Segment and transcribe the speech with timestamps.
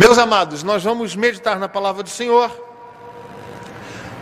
[0.00, 2.50] Meus amados, nós vamos meditar na palavra do Senhor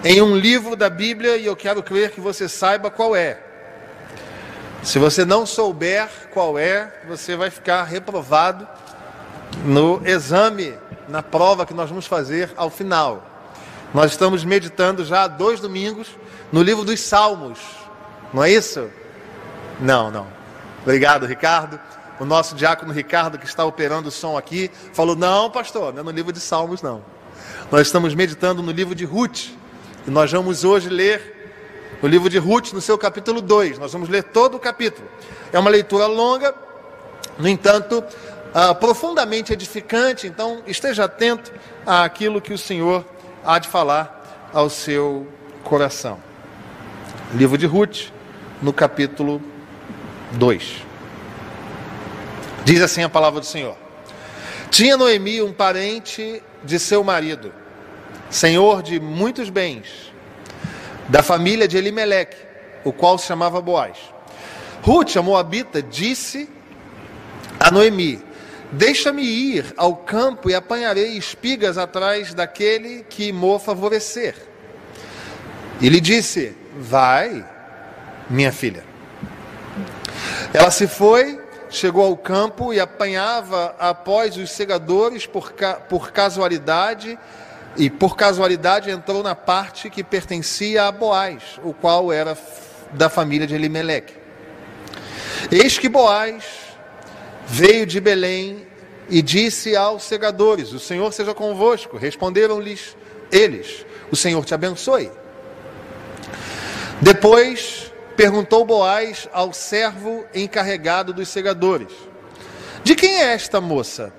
[0.03, 3.39] em um livro da Bíblia e eu quero crer que você saiba qual é.
[4.83, 8.67] Se você não souber qual é, você vai ficar reprovado
[9.65, 10.75] no exame,
[11.09, 13.25] na prova que nós vamos fazer ao final.
[13.95, 16.09] Nós estamos meditando já há dois domingos
[16.51, 17.61] no livro dos Salmos,
[18.35, 18.91] não é isso?
[19.79, 20.27] Não, não.
[20.83, 21.79] Obrigado, Ricardo
[22.21, 26.03] o nosso diácono Ricardo, que está operando o som aqui, falou: Não, pastor, não é
[26.05, 27.03] no livro de Salmos, não.
[27.71, 29.51] Nós estamos meditando no livro de Ruth,
[30.07, 31.37] e nós vamos hoje ler
[32.03, 33.79] o livro de Ruth, no seu capítulo 2.
[33.79, 35.07] Nós vamos ler todo o capítulo.
[35.53, 36.55] É uma leitura longa,
[37.39, 41.53] no entanto, uh, profundamente edificante, então esteja atento
[41.87, 43.05] àquilo que o Senhor
[43.45, 45.27] há de falar ao seu
[45.63, 46.19] coração.
[47.35, 48.11] Livro de Ruth,
[48.63, 49.43] no capítulo
[50.33, 50.88] 2.
[52.69, 53.79] Diz assim a palavra do Senhor:
[54.71, 57.51] Tinha Noemi um parente de seu marido,
[58.29, 60.13] senhor de muitos bens,
[61.09, 62.37] da família de Elimeleque,
[62.85, 63.97] o qual se chamava Boaz.
[64.83, 66.47] Ruth, a moabita, disse
[67.59, 68.23] a Noemi:
[68.71, 74.35] Deixa-me ir ao campo e apanharei espigas atrás daquele que mo favorecer.
[75.81, 77.49] E lhe disse: Vai,
[78.29, 78.85] minha filha.
[80.53, 85.53] Ela se foi chegou ao campo e apanhava após os segadores por,
[85.89, 87.19] por casualidade,
[87.77, 92.37] e por casualidade entrou na parte que pertencia a Boaz, o qual era
[92.93, 94.15] da família de Elimeleque.
[95.51, 96.45] Eis que Boaz
[97.47, 98.67] veio de Belém
[99.09, 101.97] e disse aos segadores: O Senhor seja convosco.
[101.97, 102.97] Responderam-lhes
[103.31, 105.11] eles: O Senhor te abençoe.
[107.01, 107.88] Depois
[108.19, 111.93] perguntou Boaz ao servo encarregado dos segadores:
[112.83, 114.13] De quem é esta moça?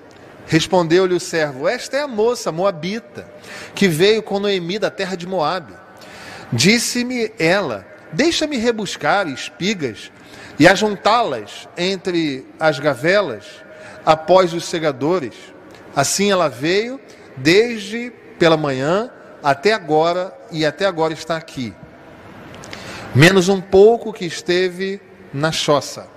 [0.46, 3.30] Respondeu-lhe o servo: Esta é a moça moabita,
[3.74, 5.74] que veio com Noemi da terra de Moabe.
[6.50, 10.10] Disse-me ela: Deixa-me rebuscar espigas
[10.58, 13.44] e ajuntá-las entre as gavelas
[14.06, 15.34] após os segadores.
[15.94, 16.98] Assim ela veio
[17.36, 19.10] desde pela manhã
[19.42, 21.74] até agora e até agora está aqui
[23.14, 25.00] menos um pouco que esteve
[25.32, 26.08] na choça.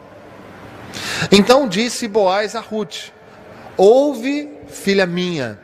[1.32, 3.12] Então disse Boaz a Ruth:
[3.78, 5.60] Ouve, filha minha,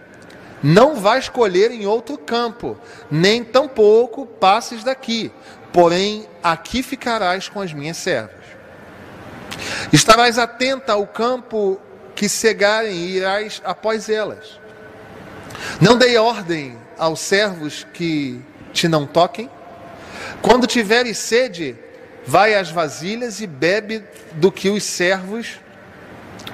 [0.62, 2.78] não vais colher em outro campo,
[3.10, 5.32] nem tampouco passes daqui,
[5.72, 8.40] porém aqui ficarás com as minhas servas.
[9.92, 11.80] Estarás atenta ao campo
[12.16, 14.60] que cegarem e irás após elas.
[15.80, 18.42] Não dei ordem aos servos que
[18.74, 19.50] te não toquem?
[20.42, 21.76] Quando tiveres sede,
[22.26, 25.60] vai às vasilhas e bebe do que os servos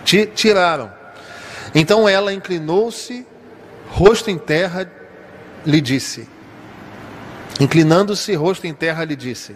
[0.04, 0.92] te tiraram.
[1.74, 3.26] Então ela inclinou-se,
[3.90, 4.90] rosto em terra,
[5.66, 6.28] lhe disse:
[7.60, 9.56] Inclinando-se, rosto em terra, lhe disse: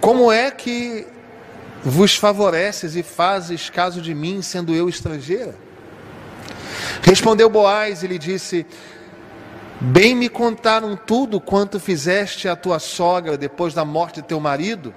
[0.00, 1.06] Como é que
[1.84, 5.54] vos favoreces e fazes caso de mim, sendo eu estrangeira?
[7.02, 8.66] Respondeu Boaz e lhe disse:
[9.78, 14.94] Bem me contaram tudo quanto fizeste à tua sogra depois da morte de teu marido,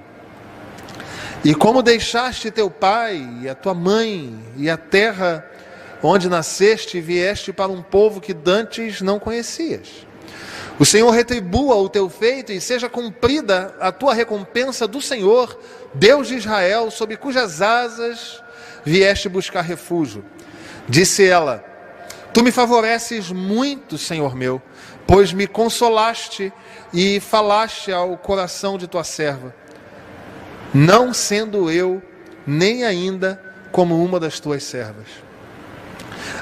[1.44, 5.46] e como deixaste teu pai e a tua mãe e a terra
[6.02, 10.08] onde nasceste e vieste para um povo que dantes não conhecias.
[10.80, 15.60] O Senhor retribua o teu feito e seja cumprida a tua recompensa do Senhor,
[15.94, 18.42] Deus de Israel, sob cujas asas
[18.86, 20.24] vieste buscar refúgio.
[20.88, 21.64] Disse ela:
[22.34, 24.62] Tu me favoreces muito, Senhor meu,
[25.10, 26.54] pois me consolaste
[26.94, 29.56] e falaste ao coração de tua serva,
[30.72, 32.00] não sendo eu
[32.46, 35.08] nem ainda como uma das tuas servas.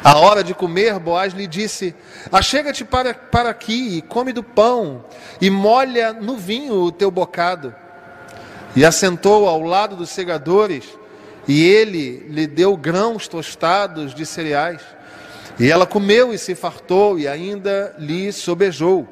[0.03, 1.95] A hora de comer, Boaz lhe disse:
[2.29, 5.05] Achega-te para, para aqui e come do pão,
[5.39, 7.73] e molha no vinho o teu bocado.
[8.75, 10.83] E assentou ao lado dos segadores,
[11.47, 14.81] e ele lhe deu grãos tostados de cereais.
[15.59, 19.07] E ela comeu e se fartou, e ainda lhe sobejou.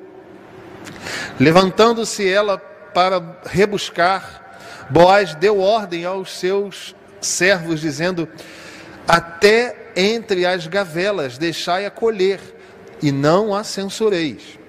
[1.40, 4.44] Levantando-se ela para rebuscar,
[4.90, 8.30] Boaz deu ordem aos seus servos, dizendo:
[9.08, 12.40] Até entre as gavelas deixai a colher,
[13.02, 14.60] e não a censureis.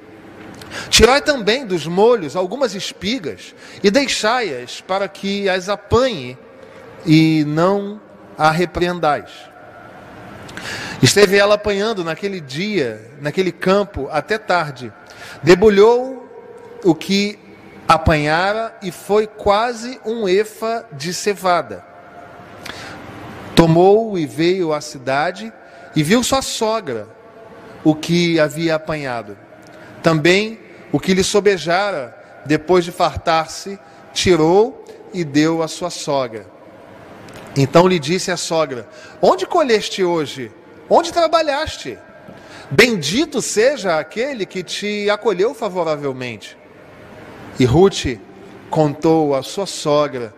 [0.89, 6.39] Tirai também dos molhos algumas espigas, e deixai-as para que as apanhe,
[7.05, 8.01] e não
[8.37, 9.31] a repreendais.
[11.03, 14.93] Esteve ela apanhando naquele dia, naquele campo, até tarde.
[15.43, 16.27] Debulhou
[16.83, 17.39] o que
[17.87, 21.85] apanhara e foi quase um efa de cevada.
[23.55, 25.53] Tomou e veio à cidade
[25.95, 27.09] e viu sua sogra,
[27.85, 29.37] o que havia apanhado.
[30.03, 30.59] Também
[30.93, 33.79] o que lhe sobejara, depois de fartar-se,
[34.13, 36.47] tirou e deu à sua sogra.
[37.57, 38.89] Então lhe disse a sogra:
[39.21, 40.53] Onde colheste hoje?
[40.89, 41.99] Onde trabalhaste?
[42.71, 46.57] Bendito seja aquele que te acolheu favoravelmente.
[47.59, 48.19] E Ruth
[48.71, 50.35] contou à sua sogra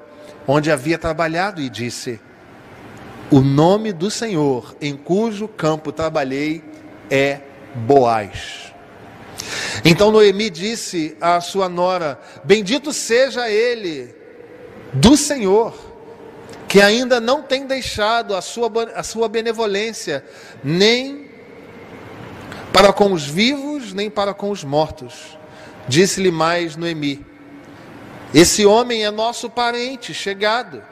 [0.47, 2.21] onde havia trabalhado e disse:
[3.31, 6.62] O nome do Senhor em cujo campo trabalhei
[7.11, 7.41] é
[7.75, 8.73] Boaz.
[9.85, 14.15] Então Noemi disse à sua nora: Bendito seja ele
[14.93, 15.75] do Senhor,
[16.69, 20.23] que ainda não tem deixado a sua, a sua benevolência,
[20.62, 21.26] nem
[22.73, 25.38] para com os vivos, nem para com os mortos.
[25.88, 27.25] Disse-lhe mais Noemi:
[28.35, 30.82] Esse homem é nosso parente chegado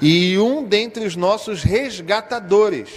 [0.00, 2.88] e um dentre os nossos resgatadores.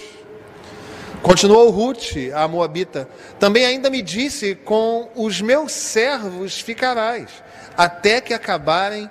[1.22, 3.08] Continuou Ruth, a Moabita,
[3.38, 7.30] também ainda me disse: Com os meus servos ficarás,
[7.76, 9.08] até que acabarem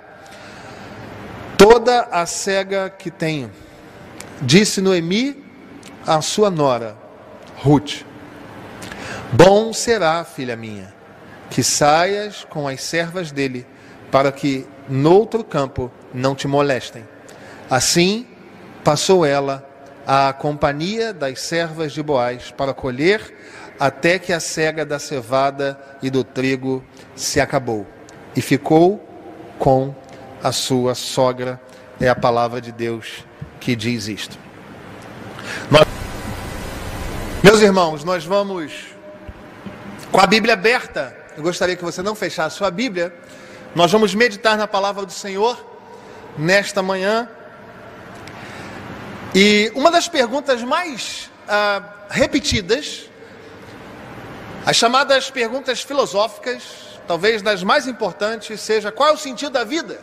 [1.57, 3.51] toda a cega que tenho.
[4.41, 5.43] Disse Noemi
[6.05, 6.97] à sua nora,
[7.57, 8.03] Ruth:
[9.31, 10.93] Bom será, filha minha,
[11.49, 13.65] que saias com as servas dele,
[14.11, 17.03] para que noutro campo não te molestem.
[17.69, 18.27] Assim
[18.83, 19.67] passou ela
[20.05, 23.33] a companhia das servas de Boaz para colher
[23.79, 26.83] até que a cega da cevada e do trigo
[27.15, 27.87] se acabou.
[28.35, 29.03] E ficou
[29.57, 29.95] com
[30.43, 31.59] a sua sogra.
[31.99, 33.23] É a palavra de Deus
[33.59, 34.37] que diz isto.
[35.71, 35.85] Nós...
[37.41, 38.87] Meus irmãos, nós vamos
[40.11, 41.15] com a Bíblia aberta.
[41.37, 43.13] Eu gostaria que você não fechasse sua Bíblia.
[43.73, 45.57] Nós vamos meditar na palavra do Senhor
[46.37, 47.29] nesta manhã.
[49.33, 53.09] E uma das perguntas mais ah, repetidas,
[54.65, 56.63] as chamadas perguntas filosóficas,
[57.07, 59.99] talvez das mais importantes, seja qual é o sentido da vida?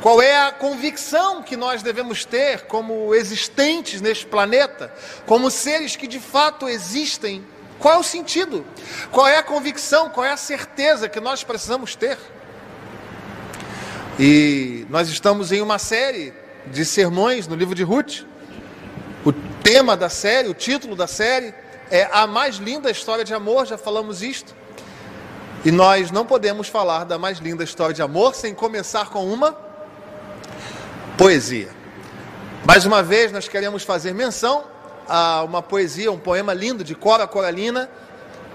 [0.00, 4.90] Qual é a convicção que nós devemos ter como existentes neste planeta,
[5.26, 7.44] como seres que de fato existem?
[7.78, 8.64] Qual é o sentido?
[9.10, 10.08] Qual é a convicção?
[10.08, 12.16] Qual é a certeza que nós precisamos ter?
[14.18, 16.32] E nós estamos em uma série
[16.66, 18.24] de sermões no livro de Ruth.
[19.24, 19.32] O
[19.62, 21.54] tema da série, o título da série
[21.90, 24.54] é A Mais Linda História de Amor, já falamos isto.
[25.62, 29.69] E nós não podemos falar da mais linda história de amor sem começar com uma
[31.20, 31.68] poesia.
[32.64, 34.64] Mais uma vez, nós queremos fazer menção
[35.06, 37.90] a uma poesia, um poema lindo de Cora Coralina.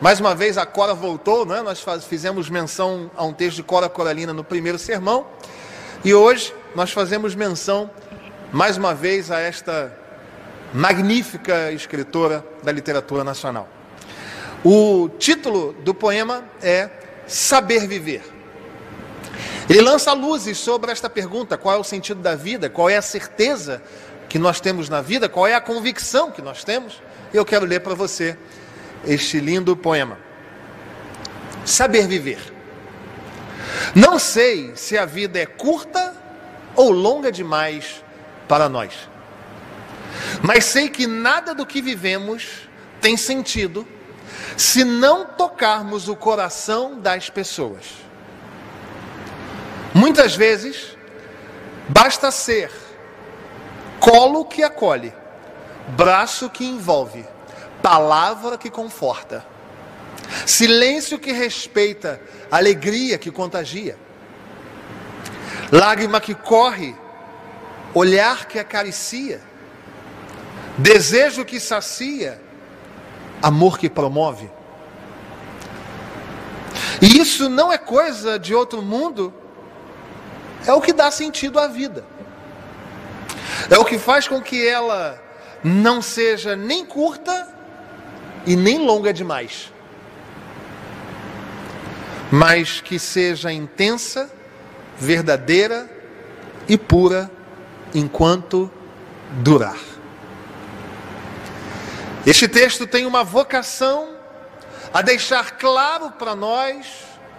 [0.02, 1.62] Mais uma vez, a Cora voltou, né?
[1.62, 5.28] nós fizemos menção a um texto de Cora Coralina no primeiro sermão.
[6.04, 7.88] E hoje nós fazemos menção,
[8.52, 9.96] mais uma vez, a esta
[10.74, 13.70] magnífica escritora da literatura nacional.
[14.64, 16.90] O título do poema é
[17.28, 18.35] Saber Viver.
[19.70, 23.02] Ele lança luzes sobre esta pergunta: qual é o sentido da vida, qual é a
[23.02, 23.82] certeza
[24.30, 27.02] que nós temos na vida, qual é a convicção que nós temos.
[27.34, 28.38] Eu quero ler para você
[29.06, 30.18] este lindo poema.
[31.66, 32.54] Saber viver.
[33.96, 36.16] Não sei se a vida é curta
[36.76, 38.04] ou longa demais
[38.48, 38.94] para nós.
[40.42, 42.70] Mas sei que nada do que vivemos
[43.02, 43.88] tem sentido
[44.58, 48.05] se não tocarmos o coração das pessoas.
[49.96, 50.96] Muitas vezes,
[51.90, 52.72] basta ser
[54.00, 55.12] colo que acolhe,
[55.96, 57.26] braço que envolve,
[57.82, 59.56] palavra que conforta
[60.46, 62.20] silêncio que respeita,
[62.52, 63.98] alegria que contagia,
[65.72, 66.96] lágrima que corre,
[67.94, 69.42] olhar que acaricia,
[70.78, 72.42] desejo que sacia,
[73.42, 74.50] amor que promove.
[77.02, 79.34] E isso não é coisa de outro mundo,
[80.68, 82.04] é o que dá sentido à vida.
[83.70, 85.22] É o que faz com que ela
[85.64, 87.48] não seja nem curta
[88.46, 89.74] e nem longa demais
[92.32, 94.30] mas que seja intensa,
[94.98, 95.90] verdadeira
[96.68, 97.30] e pura
[97.94, 98.72] enquanto
[99.42, 99.78] durar.
[102.26, 104.16] Este texto tem uma vocação
[104.94, 106.88] a deixar claro para nós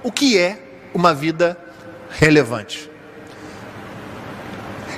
[0.02, 0.59] o que é
[0.95, 1.59] uma vida
[2.11, 2.90] relevante.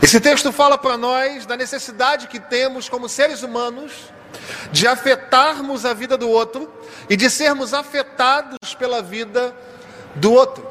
[0.02, 3.92] Esse texto fala para nós da necessidade que temos como seres humanos
[4.70, 6.72] de afetarmos a vida do outro
[7.10, 9.54] e de sermos afetados pela vida
[10.14, 10.66] do outro.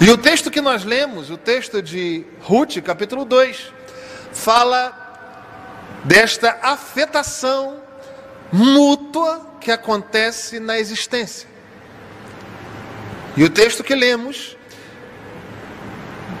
[0.00, 3.72] E o texto que nós lemos, o texto de Ruth, capítulo 2,
[4.32, 5.06] fala
[6.04, 7.80] desta afetação
[8.52, 11.48] mútua que acontece na existência.
[13.36, 14.57] E o texto que lemos,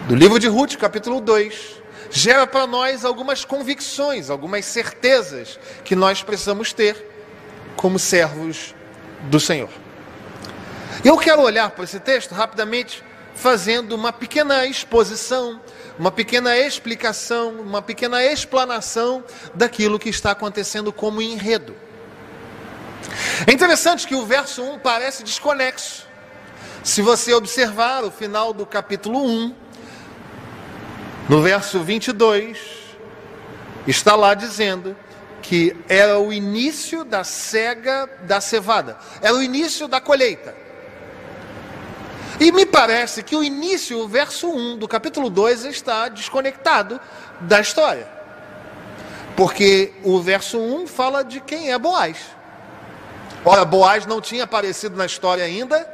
[0.08, 6.22] do livro de Ruth, capítulo 2, gera para nós algumas convicções, algumas certezas que nós
[6.22, 6.96] precisamos ter
[7.76, 8.74] como servos
[9.24, 9.68] do Senhor.
[11.04, 15.60] Eu quero olhar para esse texto rapidamente, fazendo uma pequena exposição,
[15.98, 19.22] uma pequena explicação, uma pequena explanação
[19.54, 21.76] daquilo que está acontecendo como enredo.
[23.46, 26.06] É interessante que o verso 1 parece desconexo.
[26.82, 29.67] Se você observar o final do capítulo 1,
[31.28, 32.58] no verso 22,
[33.86, 34.96] está lá dizendo
[35.42, 40.54] que era o início da cega da cevada, era o início da colheita.
[42.40, 47.00] E me parece que o início, o verso 1 do capítulo 2, está desconectado
[47.40, 48.08] da história.
[49.36, 52.18] Porque o verso 1 fala de quem é Boaz.
[53.44, 55.86] Ora, Boaz não tinha aparecido na história ainda.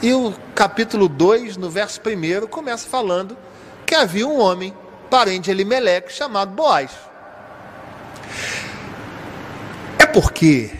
[0.00, 3.36] E o capítulo 2, no verso 1, começa falando
[3.86, 4.76] que havia um homem,
[5.08, 6.90] parente de Elimeleque, chamado Boaz.
[9.98, 10.70] É porque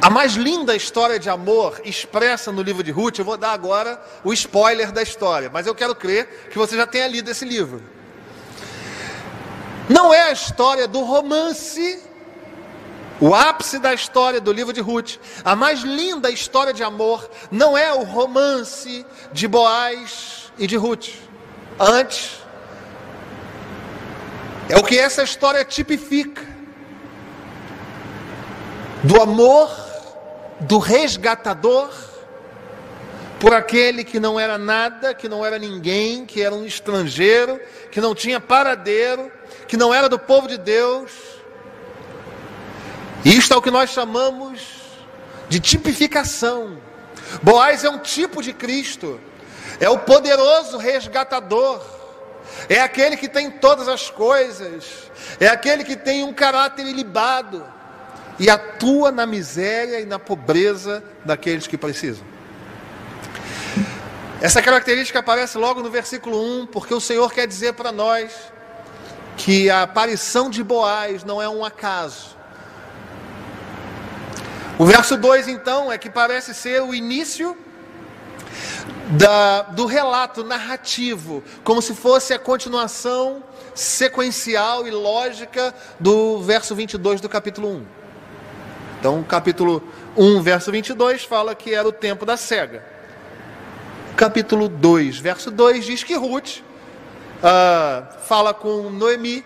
[0.00, 4.02] a mais linda história de amor expressa no livro de Ruth, eu vou dar agora
[4.22, 7.82] o spoiler da história, mas eu quero crer que você já tenha lido esse livro.
[9.88, 12.02] Não é a história do romance,
[13.20, 17.78] o ápice da história do livro de Ruth, a mais linda história de amor, não
[17.78, 21.31] é o romance de Boaz e de Ruth.
[21.84, 22.40] Antes,
[24.68, 26.46] é o que essa história tipifica:
[29.02, 29.68] do amor
[30.60, 31.92] do resgatador
[33.40, 37.60] por aquele que não era nada, que não era ninguém, que era um estrangeiro,
[37.90, 39.32] que não tinha paradeiro,
[39.66, 41.10] que não era do povo de Deus.
[43.24, 44.60] Isto é o que nós chamamos
[45.48, 46.78] de tipificação.
[47.42, 49.18] Boaz é um tipo de Cristo
[49.82, 51.84] é o poderoso resgatador,
[52.68, 55.10] é aquele que tem todas as coisas,
[55.40, 57.66] é aquele que tem um caráter ilibado
[58.38, 62.24] e atua na miséria e na pobreza daqueles que precisam.
[64.40, 68.32] Essa característica aparece logo no versículo 1, porque o Senhor quer dizer para nós
[69.36, 72.36] que a aparição de Boaz não é um acaso.
[74.78, 77.56] O verso 2, então, é que parece ser o início
[79.10, 83.42] da, do relato narrativo, como se fosse a continuação
[83.74, 87.86] sequencial e lógica do verso 22 do capítulo 1.
[89.00, 89.82] Então, capítulo
[90.16, 92.84] 1, verso 22 fala que era o tempo da cega.
[94.16, 99.44] Capítulo 2, verso 2 diz que Ruth uh, fala com Noemi,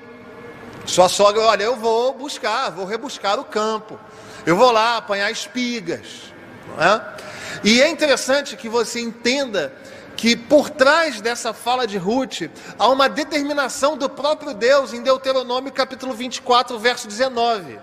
[0.85, 3.99] sua sogra: Olha, eu vou buscar, vou rebuscar o campo,
[4.45, 6.33] eu vou lá apanhar espigas.
[6.69, 7.17] Não é?
[7.65, 9.73] E é interessante que você entenda
[10.17, 12.43] que por trás dessa fala de Ruth
[12.79, 17.79] há uma determinação do próprio Deus em Deuteronômio capítulo 24, verso 19.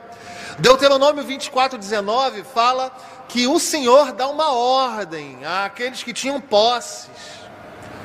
[0.60, 2.92] Deuteronômio 24, 19 fala
[3.27, 7.10] que o Senhor dá uma ordem àqueles que tinham posses.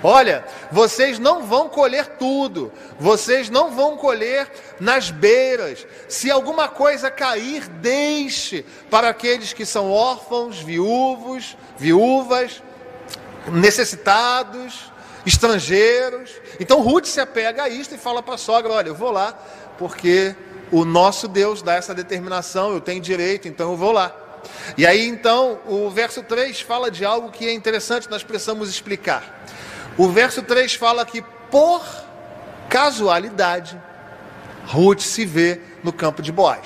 [0.02, 5.87] Olha, vocês não vão colher tudo, vocês não vão colher nas beiras.
[6.09, 12.62] Se alguma coisa cair, deixe para aqueles que são órfãos, viúvos, viúvas,
[13.50, 14.93] necessitados,
[15.26, 16.31] estrangeiros.
[16.61, 19.37] Então Ruth se apega a isto e fala para a sogra: Olha, eu vou lá,
[19.78, 20.35] porque
[20.71, 24.14] o nosso Deus dá essa determinação, eu tenho direito, então eu vou lá.
[24.76, 29.45] E aí então o verso 3 fala de algo que é interessante, nós precisamos explicar.
[29.99, 31.85] O verso 3 fala que por
[32.71, 33.76] casualidade,
[34.64, 36.64] Ruth se vê no campo de Boaz.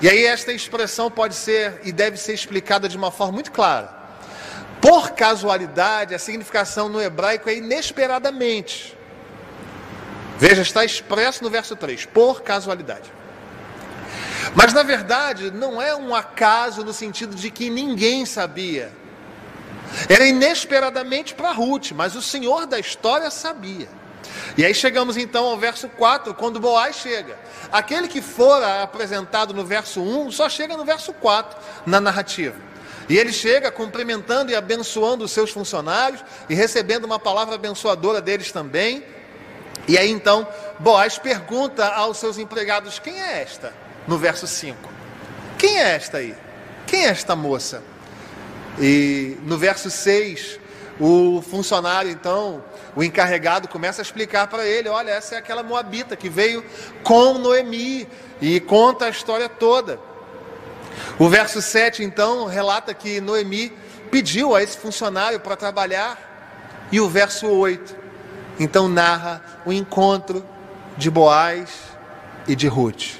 [0.00, 3.94] E aí esta expressão pode ser e deve ser explicada de uma forma muito clara.
[4.80, 8.96] Por casualidade, a significação no hebraico é inesperadamente.
[10.38, 13.12] Veja, está expresso no verso 3, por casualidade.
[14.54, 18.90] Mas na verdade, não é um acaso no sentido de que ninguém sabia.
[20.08, 23.88] Era inesperadamente para Ruth, mas o Senhor da história sabia.
[24.56, 27.38] E aí chegamos então ao verso 4, quando Boaz chega.
[27.70, 32.56] Aquele que fora apresentado no verso 1 só chega no verso 4 na narrativa.
[33.08, 38.52] E ele chega cumprimentando e abençoando os seus funcionários e recebendo uma palavra abençoadora deles
[38.52, 39.04] também.
[39.88, 40.46] E aí então
[40.78, 43.74] Boaz pergunta aos seus empregados: quem é esta?
[44.06, 44.76] No verso 5.
[45.58, 46.34] Quem é esta aí?
[46.86, 47.82] Quem é esta moça?
[48.78, 50.60] E no verso 6,
[51.00, 52.62] o funcionário, então,
[52.94, 56.64] o encarregado começa a explicar para ele: olha, essa é aquela moabita que veio
[57.02, 58.06] com Noemi
[58.40, 59.98] e conta a história toda.
[61.18, 63.72] O verso 7, então, relata que Noemi
[64.10, 67.96] pediu a esse funcionário para trabalhar, e o verso 8,
[68.58, 70.44] então, narra o encontro
[70.96, 71.70] de Boaz
[72.46, 73.14] e de Ruth.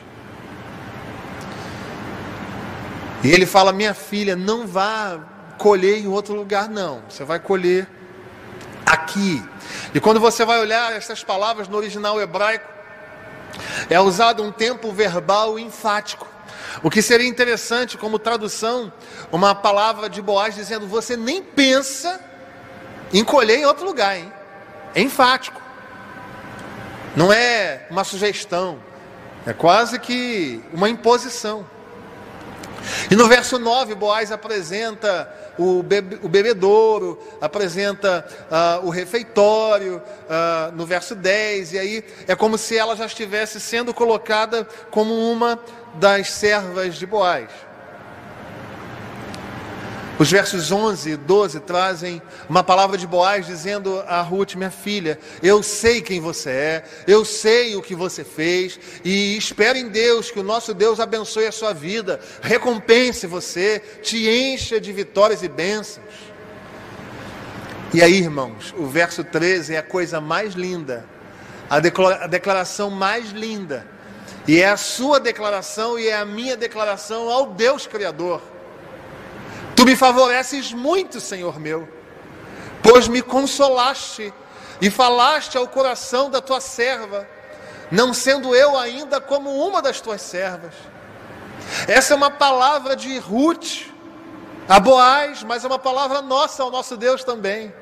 [3.24, 5.18] E ele fala: Minha filha, não vá
[5.60, 7.02] colher em outro lugar, não.
[7.06, 7.86] Você vai colher
[8.86, 9.44] aqui.
[9.94, 12.66] E quando você vai olhar essas palavras no original hebraico,
[13.90, 16.26] é usado um tempo verbal enfático.
[16.82, 18.90] O que seria interessante como tradução,
[19.30, 22.18] uma palavra de Boaz dizendo: Você nem pensa
[23.12, 24.32] em colher em outro lugar, hein?
[24.94, 25.60] É enfático.
[27.14, 28.78] Não é uma sugestão,
[29.46, 31.66] é quase que uma imposição.
[33.10, 35.80] E no verso 9, Boaz apresenta o,
[36.22, 42.76] o bebedouro, apresenta uh, o refeitório, uh, no verso 10, e aí é como se
[42.76, 45.58] ela já estivesse sendo colocada como uma
[45.94, 47.48] das servas de Boaz.
[50.20, 55.18] Os versos 11 e 12 trazem uma palavra de Boaz dizendo a Ruth, minha filha,
[55.42, 60.30] eu sei quem você é, eu sei o que você fez e espero em Deus
[60.30, 65.48] que o nosso Deus abençoe a sua vida, recompense você, te encha de vitórias e
[65.48, 66.04] bênçãos.
[67.94, 71.06] E aí, irmãos, o verso 13 é a coisa mais linda,
[71.70, 71.80] a
[72.26, 73.86] declaração mais linda,
[74.46, 78.49] e é a sua declaração e é a minha declaração ao Deus Criador.
[79.80, 81.88] Tu me favoreces muito, Senhor meu,
[82.82, 84.30] pois me consolaste
[84.78, 87.26] e falaste ao coração da tua serva,
[87.90, 90.74] não sendo eu ainda como uma das tuas servas.
[91.88, 93.86] Essa é uma palavra de Ruth,
[94.68, 97.72] a Boaz, mas é uma palavra nossa ao nosso Deus também.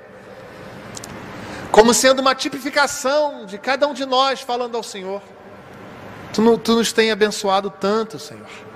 [1.73, 5.21] Como sendo uma tipificação de cada um de nós falando ao Senhor.
[6.33, 8.68] Tu, tu nos tem abençoado tanto, Senhor.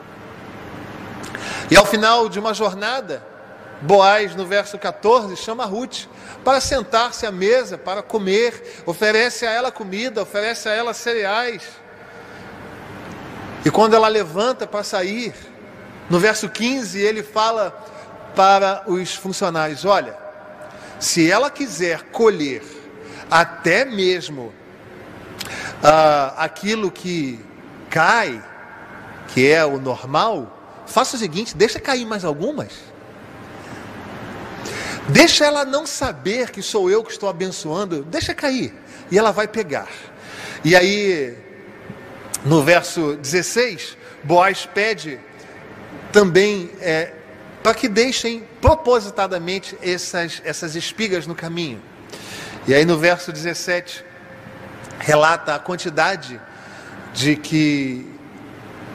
[1.70, 3.22] E ao final de uma jornada,
[3.82, 6.06] Boaz, no verso 14, chama Ruth
[6.44, 11.62] para sentar-se à mesa, para comer, oferece a ela comida, oferece a ela cereais.
[13.64, 15.34] E quando ela levanta para sair,
[16.08, 17.70] no verso 15, ele fala
[18.36, 20.16] para os funcionários: Olha,
[21.00, 22.62] se ela quiser colher
[23.28, 24.52] até mesmo
[25.82, 27.44] ah, aquilo que
[27.90, 28.42] cai,
[29.28, 30.61] que é o normal,
[30.92, 32.72] Faça o seguinte: deixa cair mais algumas.
[35.08, 38.04] Deixa ela não saber que sou eu que estou abençoando.
[38.04, 38.74] Deixa cair.
[39.10, 39.88] E ela vai pegar.
[40.64, 41.36] E aí,
[42.44, 45.18] no verso 16, Boaz pede
[46.12, 47.12] também é,
[47.62, 51.82] para que deixem propositadamente essas, essas espigas no caminho.
[52.66, 54.04] E aí no verso 17,
[55.00, 56.40] relata a quantidade
[57.12, 58.06] de que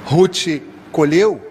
[0.06, 1.47] Ruth colheu.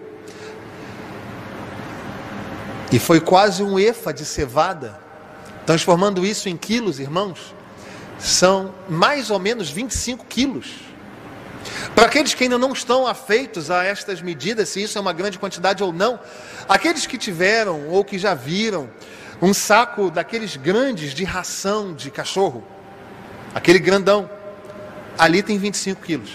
[2.91, 4.97] E foi quase um efa de cevada,
[5.65, 7.53] transformando isso em quilos, irmãos,
[8.17, 10.87] são mais ou menos 25 quilos.
[11.93, 15.37] Para aqueles que ainda não estão afeitos a estas medidas, se isso é uma grande
[15.37, 16.19] quantidade ou não,
[16.69, 18.89] aqueles que tiveram ou que já viram
[19.41, 22.63] um saco daqueles grandes de ração de cachorro,
[23.53, 24.29] aquele grandão,
[25.17, 26.31] ali tem 25 quilos.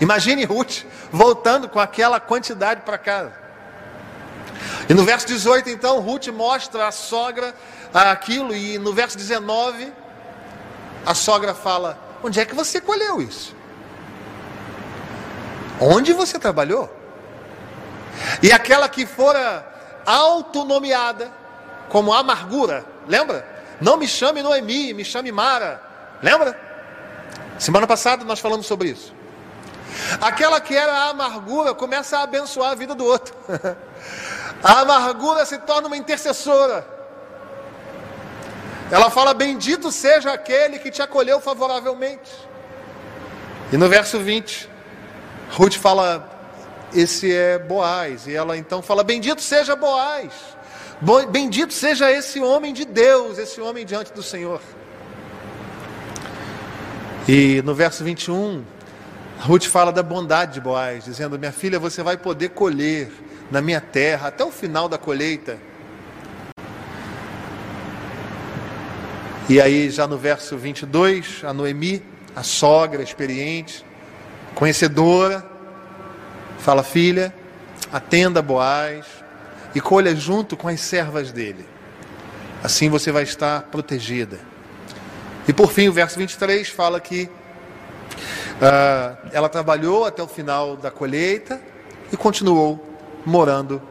[0.00, 3.47] Imagine Ruth voltando com aquela quantidade para casa.
[4.88, 7.54] E no verso 18, então, Ruth mostra a sogra
[7.92, 9.92] aquilo, e no verso 19,
[11.04, 13.54] a sogra fala: Onde é que você colheu isso?
[15.80, 16.92] Onde você trabalhou?
[18.42, 19.66] E aquela que fora
[20.04, 21.30] autonomeada
[21.88, 23.46] como amargura, lembra?
[23.80, 25.80] Não me chame Noemi, me chame Mara,
[26.22, 26.58] lembra?
[27.58, 29.14] Semana passada nós falamos sobre isso.
[30.20, 33.34] Aquela que era a amargura começa a abençoar a vida do outro.
[34.62, 36.84] A amargura se torna uma intercessora.
[38.90, 42.30] Ela fala: Bendito seja aquele que te acolheu favoravelmente.
[43.72, 44.68] E no verso 20,
[45.52, 46.28] Ruth fala:
[46.92, 48.26] Esse é Boaz.
[48.26, 50.32] E ela então fala: Bendito seja Boaz.
[51.30, 54.60] Bendito seja esse homem de Deus, esse homem diante do Senhor.
[57.28, 58.64] E no verso 21,
[59.40, 63.12] Ruth fala da bondade de Boaz, dizendo: Minha filha, você vai poder colher
[63.50, 65.58] na minha terra até o final da colheita.
[69.48, 72.02] E aí, já no verso 22, a Noemi,
[72.36, 73.84] a sogra experiente,
[74.54, 75.44] conhecedora,
[76.58, 77.34] fala: Filha,
[77.90, 79.06] atenda Boaz
[79.74, 81.66] e colha junto com as servas dele.
[82.62, 84.38] Assim você vai estar protegida.
[85.46, 87.30] E por fim, o verso 23 fala que
[88.60, 91.58] uh, ela trabalhou até o final da colheita
[92.12, 92.87] e continuou
[93.24, 93.82] morando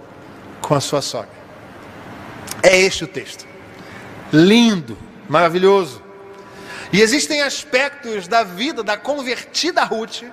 [0.62, 1.30] com a sua sogra.
[2.62, 3.46] É este o texto.
[4.32, 4.98] Lindo,
[5.30, 6.02] maravilhoso.
[6.92, 10.24] E existem aspectos da vida da convertida Ruth,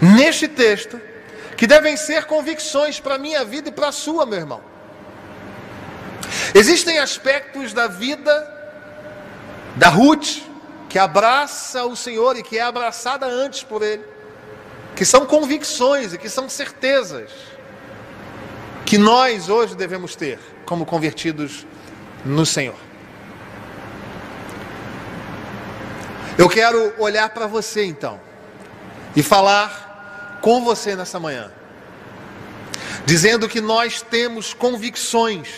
[0.00, 1.00] neste texto,
[1.56, 4.60] que devem ser convicções para a minha vida e para a sua, meu irmão.
[6.54, 8.56] Existem aspectos da vida
[9.76, 10.42] da Ruth,
[10.88, 14.04] que abraça o Senhor e que é abraçada antes por Ele,
[14.98, 17.30] que são convicções e que são certezas
[18.84, 21.64] que nós hoje devemos ter como convertidos
[22.24, 22.74] no Senhor.
[26.36, 28.20] Eu quero olhar para você então
[29.14, 31.52] e falar com você nessa manhã,
[33.06, 35.48] dizendo que nós temos convicções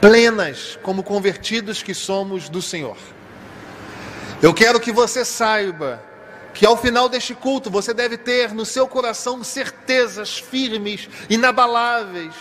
[0.00, 2.96] plenas como convertidos que somos do Senhor.
[4.40, 6.11] Eu quero que você saiba
[6.54, 12.34] que ao final deste culto você deve ter no seu coração certezas firmes, inabaláveis,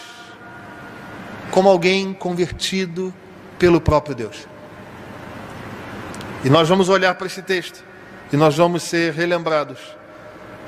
[1.50, 3.14] como alguém convertido
[3.58, 4.48] pelo próprio Deus.
[6.44, 7.84] E nós vamos olhar para esse texto
[8.34, 9.80] e nós vamos ser relembrados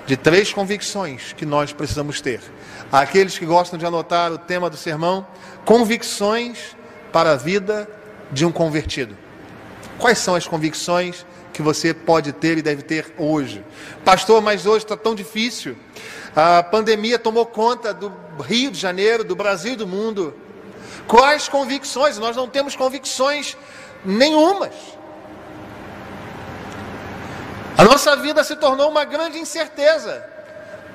[0.05, 2.41] de três convicções que nós precisamos ter.
[2.91, 5.25] Aqueles que gostam de anotar o tema do sermão,
[5.65, 6.75] convicções
[7.11, 7.89] para a vida
[8.31, 9.17] de um convertido.
[9.97, 13.63] Quais são as convicções que você pode ter e deve ter hoje?
[14.03, 15.77] Pastor, mas hoje está tão difícil.
[16.35, 18.11] A pandemia tomou conta do
[18.41, 20.33] Rio de Janeiro, do Brasil do mundo.
[21.07, 22.17] Quais convicções?
[22.17, 23.55] Nós não temos convicções
[24.03, 24.73] nenhumas.
[27.77, 30.32] A nossa vida se tornou uma grande incerteza.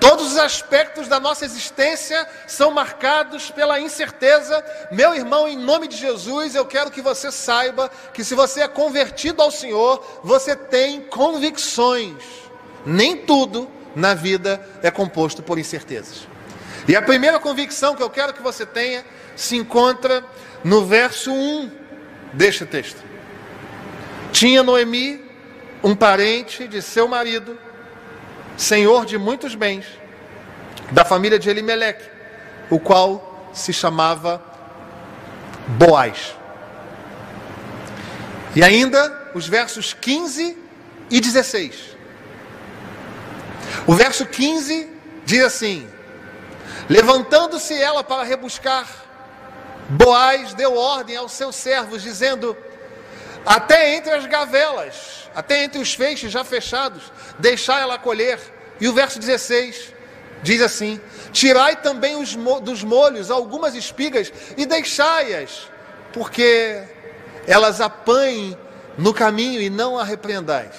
[0.01, 4.65] Todos os aspectos da nossa existência são marcados pela incerteza.
[4.93, 8.69] Meu irmão, em nome de Jesus, eu quero que você saiba que se você é
[8.69, 12.23] convertido ao Senhor, você tem convicções.
[12.87, 16.29] Nem tudo na vida é composto por incertezas.
[16.87, 20.25] E a primeira convicção que eu quero que você tenha se encontra
[20.63, 21.71] no verso 1
[22.33, 23.03] deste texto.
[24.33, 25.25] Tinha Noemi
[25.83, 27.59] um parente de seu marido,
[28.59, 29.87] senhor de muitos bens,
[30.90, 32.05] da família de Elimeleque,
[32.68, 34.42] o qual se chamava
[35.68, 36.35] Boaz.
[38.57, 40.59] E ainda os versos 15
[41.11, 41.97] e 16.
[43.87, 44.90] O verso 15
[45.25, 45.88] diz assim:
[46.88, 48.87] Levantando-se ela para rebuscar,
[49.90, 52.57] Boaz deu ordem aos seus servos, dizendo:
[53.49, 58.41] Até entre as gavelas até entre os feixes já fechados, deixai ela colher.
[58.81, 59.95] E o verso 16
[60.43, 65.69] diz assim: Tirai também os, dos molhos algumas espigas e deixai-as,
[66.13, 66.83] porque
[67.47, 68.59] elas apanhem
[68.97, 70.75] no caminho e não a repreendais.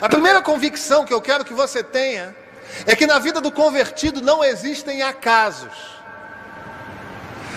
[0.00, 2.34] A primeira convicção que eu quero que você tenha
[2.86, 5.76] é que na vida do convertido não existem acasos.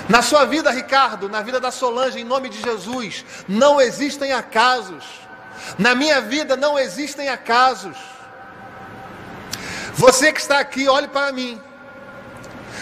[0.10, 5.06] Na sua vida, Ricardo, na vida da Solange, em nome de Jesus, não existem acasos.
[5.78, 7.96] Na minha vida não existem acasos.
[9.94, 11.62] Você que está aqui, olhe para mim.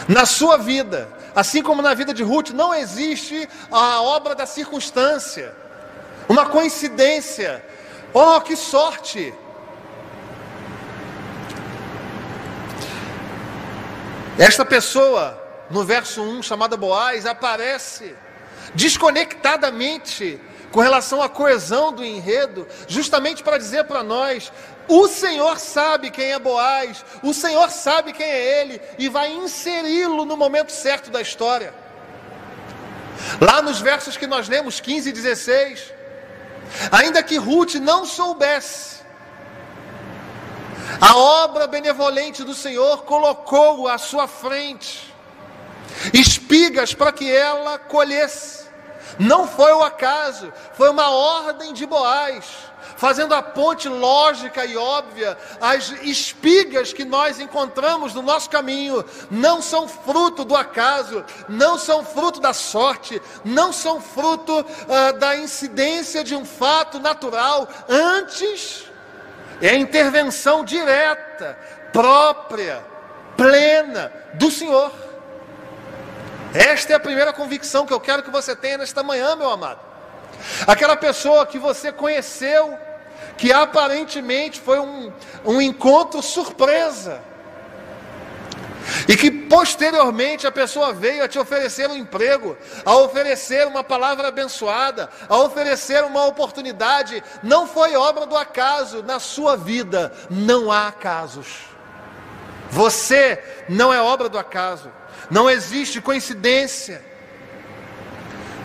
[0.07, 5.53] Na sua vida, assim como na vida de Ruth, não existe a obra da circunstância,
[6.29, 7.61] uma coincidência.
[8.13, 9.33] Oh, que sorte!
[14.37, 18.15] Esta pessoa no verso 1, chamada Boaz, aparece
[18.73, 20.39] desconectadamente
[20.71, 24.51] com relação à coesão do enredo, justamente para dizer para nós:
[24.87, 30.25] o Senhor sabe quem é Boaz, o Senhor sabe quem é ele e vai inseri-lo
[30.25, 31.73] no momento certo da história.
[33.41, 35.93] Lá nos versos que nós lemos, 15 e 16,
[36.91, 38.97] ainda que Ruth não soubesse,
[41.01, 45.16] a obra benevolente do Senhor colocou à sua frente
[46.13, 48.67] espigas para que ela colhesse.
[49.19, 52.45] Não foi o acaso, foi uma ordem de Boaz,
[52.97, 55.37] fazendo a ponte lógica e óbvia.
[55.59, 62.05] As espigas que nós encontramos no nosso caminho não são fruto do acaso, não são
[62.05, 67.67] fruto da sorte, não são fruto uh, da incidência de um fato natural.
[67.89, 68.85] Antes,
[69.61, 71.57] é a intervenção direta,
[71.91, 72.85] própria,
[73.35, 75.06] plena do Senhor.
[76.53, 79.79] Esta é a primeira convicção que eu quero que você tenha nesta manhã, meu amado.
[80.65, 82.77] Aquela pessoa que você conheceu,
[83.37, 85.11] que aparentemente foi um,
[85.45, 87.21] um encontro surpresa.
[89.07, 94.29] E que posteriormente a pessoa veio a te oferecer um emprego, a oferecer uma palavra
[94.29, 100.87] abençoada, a oferecer uma oportunidade, não foi obra do acaso, na sua vida não há
[100.87, 101.65] acasos.
[102.69, 104.91] Você não é obra do acaso,
[105.29, 107.03] não existe coincidência.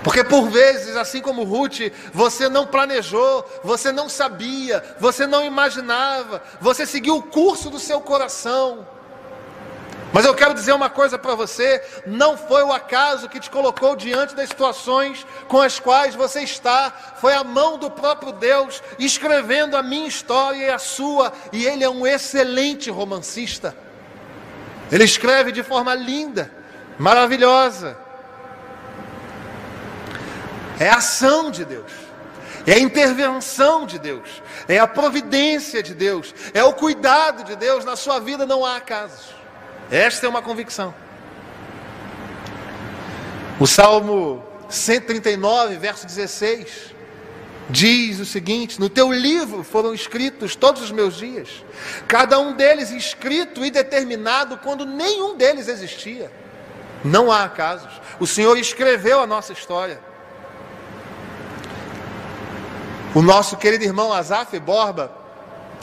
[0.02, 6.42] Porque por vezes, assim como Ruth, você não planejou, você não sabia, você não imaginava,
[6.60, 8.86] você seguiu o curso do seu coração.
[10.12, 13.96] Mas eu quero dizer uma coisa para você: não foi o acaso que te colocou
[13.96, 19.76] diante das situações com as quais você está, foi a mão do próprio Deus escrevendo
[19.76, 23.74] a minha história e a sua, e Ele é um excelente romancista.
[24.92, 26.50] Ele escreve de forma linda,
[26.98, 27.96] maravilhosa.
[30.78, 31.90] É a ação de Deus,
[32.66, 37.86] é a intervenção de Deus, é a providência de Deus, é o cuidado de Deus.
[37.86, 39.34] Na sua vida não há acasos.
[39.90, 40.94] Esta é uma convicção.
[43.58, 46.91] O Salmo 139, verso 16,
[47.72, 51.64] diz o seguinte: No teu livro foram escritos todos os meus dias,
[52.06, 56.30] cada um deles escrito e determinado quando nenhum deles existia.
[57.02, 57.90] Não há acasos.
[58.20, 59.98] O Senhor escreveu a nossa história.
[63.14, 65.12] O nosso querido irmão Azaf Borba,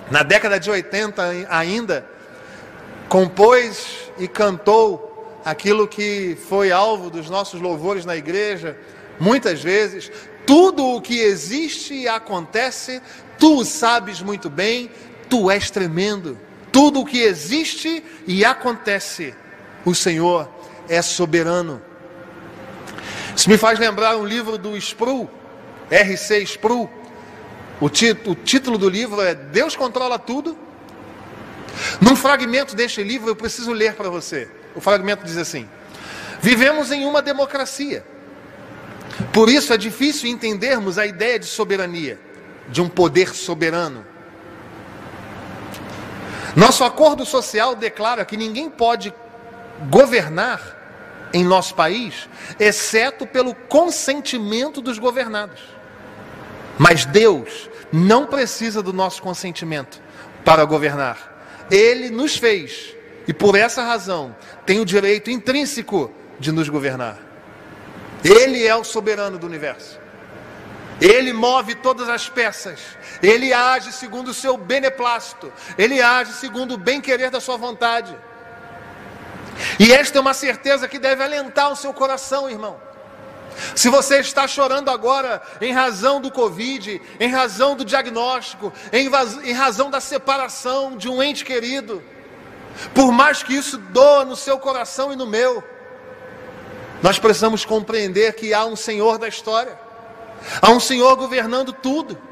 [0.10, 2.10] na década de 80 ainda,
[3.10, 8.78] compôs e cantou aquilo que foi alvo dos nossos louvores na igreja,
[9.19, 10.12] muitas vezes.
[10.49, 13.03] Tudo o que existe e acontece,
[13.38, 14.89] tu sabes muito bem,
[15.29, 16.39] tu és tremendo.
[16.71, 19.35] Tudo o que existe e acontece,
[19.85, 20.49] o Senhor
[20.88, 21.79] é soberano.
[23.35, 25.29] Isso me faz lembrar um livro do Sproul,
[25.88, 26.41] R.C.
[26.41, 26.89] Sproul,
[27.79, 30.57] o, o título do livro é Deus controla tudo.
[32.01, 34.49] Num fragmento deste livro, eu preciso ler para você.
[34.73, 35.69] O fragmento diz assim:
[36.41, 38.03] Vivemos em uma democracia.
[39.34, 42.19] Por isso é difícil entendermos a ideia de soberania,
[42.69, 44.05] de um poder soberano.
[46.55, 49.13] Nosso acordo social declara que ninguém pode
[49.89, 50.77] governar
[51.32, 52.27] em nosso país,
[52.60, 55.62] exceto pelo consentimento dos governados.
[56.77, 60.01] Mas Deus não precisa do nosso consentimento
[60.43, 61.67] para governar.
[61.69, 62.95] Ele nos fez
[63.27, 67.29] e por essa razão tem o direito intrínseco de nos governar.
[68.23, 69.99] Ele é o soberano do universo.
[70.99, 72.79] Ele move todas as peças.
[73.21, 75.51] Ele age segundo o seu beneplácito.
[75.77, 78.15] Ele age segundo o bem-querer da sua vontade.
[79.79, 82.79] E esta é uma certeza que deve alentar o seu coração, irmão.
[83.75, 89.10] Se você está chorando agora em razão do Covid, em razão do diagnóstico, em,
[89.43, 92.01] em razão da separação de um ente querido,
[92.93, 95.63] por mais que isso doa no seu coração e no meu,
[97.01, 99.79] nós precisamos compreender que há um Senhor da história,
[100.62, 102.29] há um Senhor governando tudo.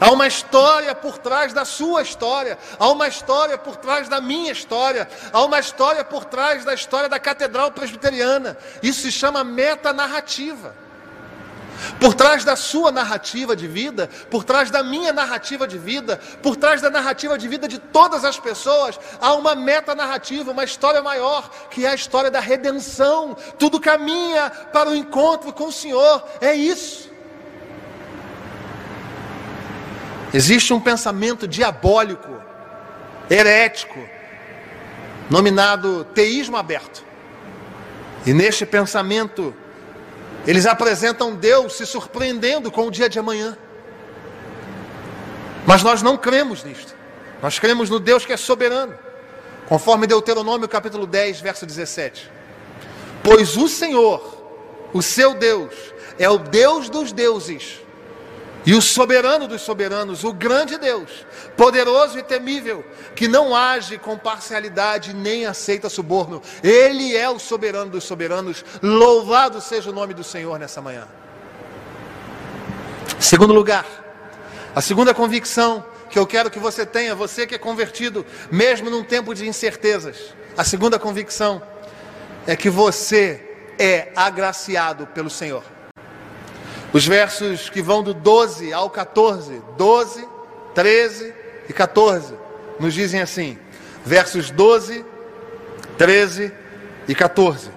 [0.00, 4.50] Há uma história por trás da sua história, há uma história por trás da minha
[4.50, 8.58] história, há uma história por trás da história da Catedral Presbiteriana.
[8.82, 10.81] Isso se chama metanarrativa.
[11.98, 16.56] Por trás da sua narrativa de vida, por trás da minha narrativa de vida, por
[16.56, 21.48] trás da narrativa de vida de todas as pessoas, há uma metanarrativa, uma história maior,
[21.70, 23.36] que é a história da redenção.
[23.58, 26.24] Tudo caminha para o encontro com o Senhor.
[26.40, 27.10] É isso.
[30.34, 32.42] Existe um pensamento diabólico,
[33.28, 33.98] herético,
[35.28, 37.04] nominado teísmo aberto.
[38.24, 39.54] E neste pensamento,
[40.46, 43.56] eles apresentam Deus se surpreendendo com o dia de amanhã.
[45.66, 46.94] Mas nós não cremos nisto.
[47.40, 48.98] Nós cremos no Deus que é soberano,
[49.66, 52.30] conforme Deuteronômio capítulo 10, verso 17.
[53.22, 54.42] Pois o Senhor,
[54.92, 55.74] o seu Deus,
[56.18, 57.80] é o Deus dos deuses
[58.64, 64.16] e o soberano dos soberanos, o grande Deus, poderoso e temível, que não age com
[64.16, 66.40] parcialidade nem aceita suborno.
[66.62, 68.64] Ele é o soberano dos soberanos.
[68.80, 71.08] Louvado seja o nome do Senhor nessa manhã.
[73.18, 73.86] Segundo lugar,
[74.74, 79.02] a segunda convicção que eu quero que você tenha, você que é convertido, mesmo num
[79.02, 80.34] tempo de incertezas.
[80.56, 81.62] A segunda convicção
[82.46, 83.48] é que você
[83.78, 85.64] é agraciado pelo Senhor.
[86.92, 90.28] Os versos que vão do 12 ao 14, 12,
[90.74, 91.34] 13
[91.68, 92.34] e 14,
[92.78, 93.58] nos dizem assim:
[94.04, 95.04] versos 12,
[95.96, 96.52] 13
[97.08, 97.70] e 14.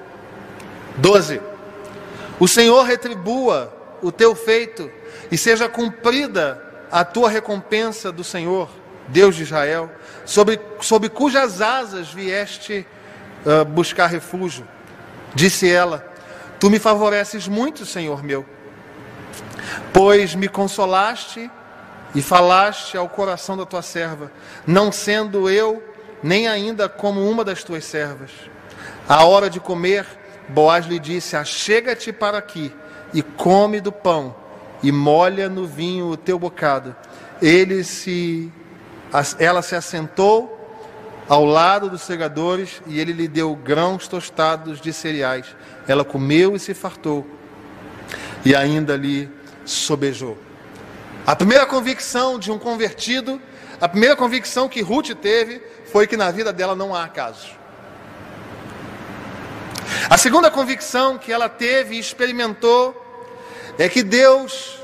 [0.98, 1.42] 12.
[2.40, 4.92] O Senhor retribua o teu feito
[5.32, 8.70] e seja cumprida a tua recompensa do Senhor,
[9.08, 9.90] Deus de Israel,
[10.26, 12.86] sobre, sobre cujas asas vieste
[13.46, 14.68] uh, buscar refúgio.
[15.34, 16.06] Disse ela:
[16.60, 18.46] Tu me favoreces muito, Senhor meu,
[19.94, 21.50] pois me consolaste
[22.14, 24.32] e falaste ao coração da tua serva,
[24.66, 25.84] não sendo eu
[26.24, 28.32] nem ainda como uma das tuas servas.
[29.08, 30.06] À hora de comer,
[30.50, 32.74] Boaz lhe disse: Achega-te para aqui
[33.14, 34.36] e come do pão
[34.82, 36.96] e molha no vinho o teu bocado.
[37.42, 38.52] Ele se,
[39.40, 40.52] ela se assentou
[41.28, 45.56] ao lado dos segadores e ele lhe deu grãos tostados de cereais.
[45.88, 47.26] Ela comeu e se fartou
[48.46, 49.28] e ainda lhe
[49.66, 50.38] sobejou.
[51.26, 53.42] A primeira convicção de um convertido,
[53.82, 55.60] a primeira convicção que Ruth teve
[55.92, 57.50] foi que na vida dela não há acaso.
[60.08, 63.02] A segunda convicção que ela teve e experimentou
[63.80, 64.80] é que Deus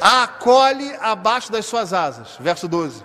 [0.00, 2.36] a acolhe abaixo das suas asas.
[2.38, 3.04] Verso 12.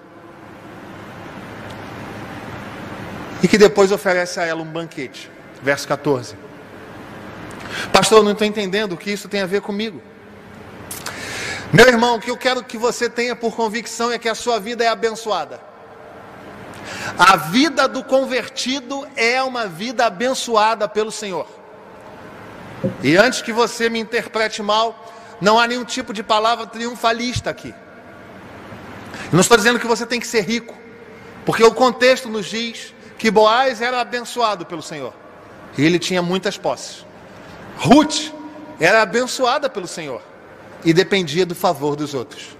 [3.42, 5.30] E que depois oferece a ela um banquete.
[5.62, 6.45] Verso 14.
[7.92, 10.02] Pastor, não estou entendendo o que isso tem a ver comigo.
[11.72, 14.60] Meu irmão, o que eu quero que você tenha por convicção é que a sua
[14.60, 15.60] vida é abençoada.
[17.18, 21.48] A vida do convertido é uma vida abençoada pelo Senhor.
[23.04, 25.12] E antes que você me interprete mal,
[25.42, 27.74] não há nenhum tipo de palavra triunfalista aqui.
[29.26, 30.74] Eu não estou dizendo que você tem que ser rico,
[31.46, 35.14] porque o contexto nos diz que Boaz era abençoado pelo Senhor.
[35.78, 37.06] E ele tinha muitas posses.
[37.78, 38.32] Ruth
[38.80, 40.22] era abençoada pelo Senhor
[40.84, 42.56] e dependia do favor dos outros.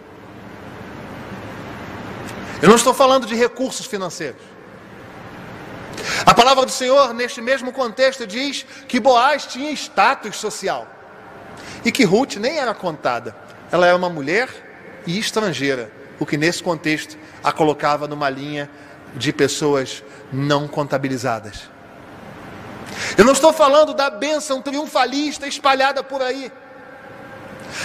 [2.62, 4.42] Eu não estou falando de recursos financeiros.
[6.26, 10.88] A palavra do Senhor, neste mesmo contexto, diz que Boaz tinha status social
[11.84, 13.36] e que Ruth nem era contada.
[13.72, 14.50] Ela era uma mulher
[15.06, 18.70] e estrangeira, o que nesse contexto a colocava numa linha
[19.16, 21.70] de pessoas não contabilizadas.
[23.18, 26.52] Eu não estou falando da bênção triunfalista espalhada por aí.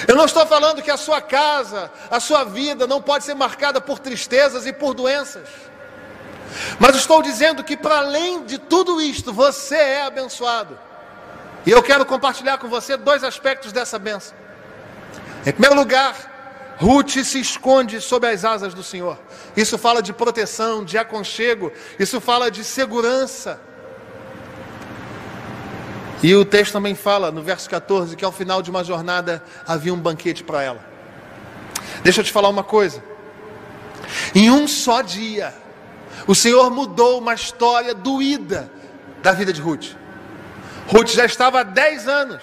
[0.06, 3.80] Eu não estou falando que a sua casa, a sua vida não pode ser marcada
[3.80, 5.48] por tristezas e por doenças.
[6.78, 10.78] Mas estou dizendo que para além de tudo isto, você é abençoado.
[11.66, 14.34] E eu quero compartilhar com você dois aspectos dessa bênção.
[15.44, 16.14] Em primeiro lugar,
[16.78, 19.18] Ruth se esconde sob as asas do Senhor.
[19.56, 23.60] Isso fala de proteção, de aconchego, isso fala de segurança.
[26.22, 29.92] E o texto também fala, no verso 14, que ao final de uma jornada havia
[29.92, 30.84] um banquete para ela.
[32.02, 33.02] Deixa eu te falar uma coisa.
[34.34, 35.54] Em um só dia,
[36.26, 38.70] o Senhor mudou uma história doída
[39.22, 39.94] da vida de Ruth.
[40.88, 42.42] Ruth já estava há 10 anos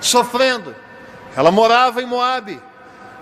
[0.00, 0.74] sofrendo.
[1.36, 2.62] Ela morava em Moabe.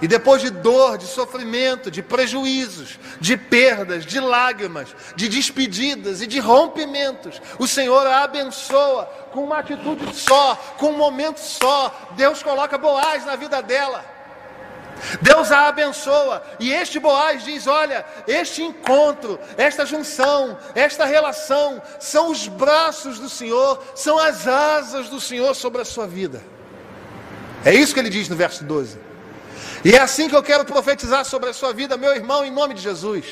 [0.03, 6.27] E depois de dor, de sofrimento, de prejuízos, de perdas, de lágrimas, de despedidas e
[6.27, 12.11] de rompimentos, o Senhor a abençoa com uma atitude só, com um momento só.
[12.17, 14.05] Deus coloca Boaz na vida dela.
[15.21, 22.31] Deus a abençoa, e este Boaz diz: Olha, este encontro, esta junção, esta relação, são
[22.31, 26.43] os braços do Senhor, são as asas do Senhor sobre a sua vida.
[27.65, 29.12] É isso que ele diz no verso 12.
[29.85, 32.75] E é assim que eu quero profetizar sobre a sua vida, meu irmão, em nome
[32.75, 33.25] de Jesus.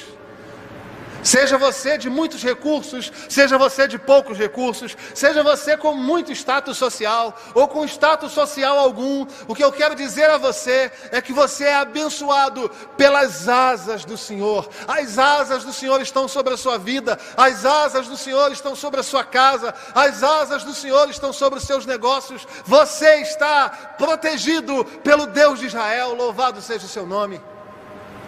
[1.23, 6.79] Seja você de muitos recursos, seja você de poucos recursos, seja você com muito status
[6.79, 11.33] social ou com status social algum, o que eu quero dizer a você é que
[11.33, 14.69] você é abençoado pelas asas do Senhor.
[14.89, 19.01] As asas do Senhor estão sobre a sua vida, as asas do Senhor estão sobre
[19.01, 22.47] a sua casa, as asas do Senhor estão sobre os seus negócios.
[22.65, 27.41] Você está protegido pelo Deus de Israel, louvado seja o seu nome.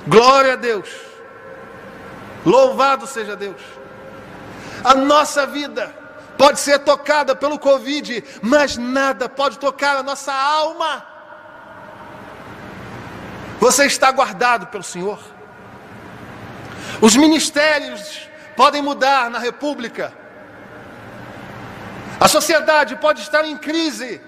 [0.07, 1.12] Glória a Deus.
[2.45, 3.61] Louvado seja Deus.
[4.85, 5.95] A nossa vida
[6.37, 11.07] pode ser tocada pelo Covid, mas nada pode tocar a nossa alma.
[13.61, 15.21] Você está guardado pelo Senhor.
[17.01, 20.13] Os ministérios podem mudar na República.
[22.19, 24.21] A sociedade pode estar em crise.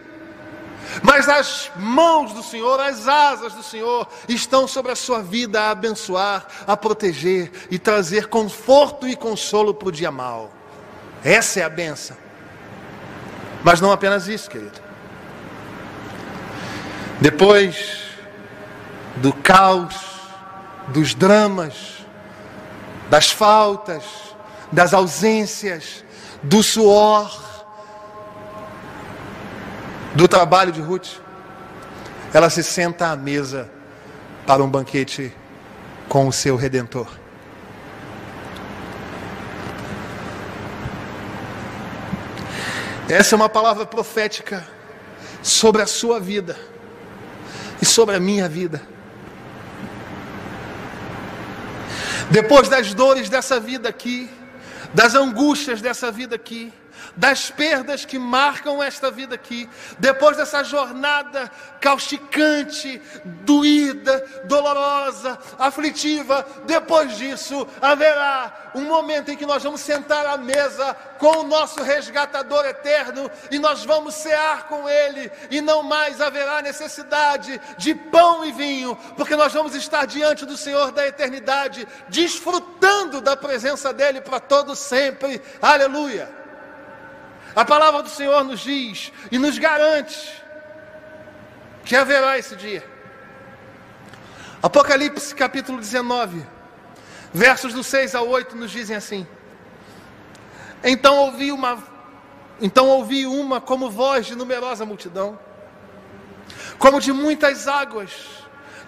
[1.03, 5.71] Mas as mãos do Senhor, as asas do Senhor estão sobre a sua vida a
[5.71, 10.53] abençoar, a proteger e trazer conforto e consolo para o dia mal.
[11.23, 12.17] Essa é a benção.
[13.63, 14.79] Mas não apenas isso, querido.
[17.21, 18.05] Depois
[19.17, 19.95] do caos,
[20.89, 22.05] dos dramas,
[23.09, 24.05] das faltas,
[24.71, 26.05] das ausências,
[26.43, 27.54] do suor,
[30.15, 31.21] do trabalho de Ruth,
[32.33, 33.69] ela se senta à mesa
[34.47, 35.33] para um banquete
[36.09, 37.09] com o seu redentor.
[43.09, 44.67] Essa é uma palavra profética
[45.43, 46.57] sobre a sua vida
[47.81, 48.81] e sobre a minha vida.
[52.31, 54.31] Depois das dores dessa vida aqui,
[54.95, 56.73] das angústias dessa vida aqui,
[57.17, 61.51] das perdas que marcam esta vida aqui, depois dessa jornada
[61.81, 70.37] causticante, doída, dolorosa, aflitiva, depois disso haverá um momento em que nós vamos sentar à
[70.37, 76.21] mesa com o nosso resgatador eterno e nós vamos cear com ele, e não mais
[76.21, 81.87] haverá necessidade de pão e vinho, porque nós vamos estar diante do Senhor da eternidade,
[82.09, 85.41] desfrutando da presença dele para todo sempre.
[85.63, 86.44] Aleluia.
[87.55, 90.43] A palavra do Senhor nos diz e nos garante
[91.85, 92.85] que haverá esse dia.
[94.63, 96.45] Apocalipse capítulo 19,
[97.33, 99.27] versos do 6 ao 8 nos dizem assim:
[100.83, 101.95] Então ouvi uma
[102.61, 105.39] então ouvi uma como voz de numerosa multidão,
[106.79, 108.13] como de muitas águas,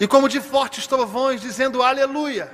[0.00, 2.52] e como de fortes trovões, dizendo aleluia,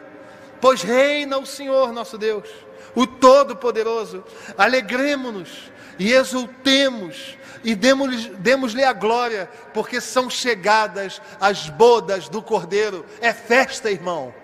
[0.60, 2.48] pois reina o Senhor nosso Deus,
[2.94, 4.24] o Todo-Poderoso.
[4.56, 5.71] Alegremos-nos
[6.02, 13.06] e exultemos e demos-lhe demos a glória, porque são chegadas as bodas do Cordeiro.
[13.20, 14.34] É festa, irmão.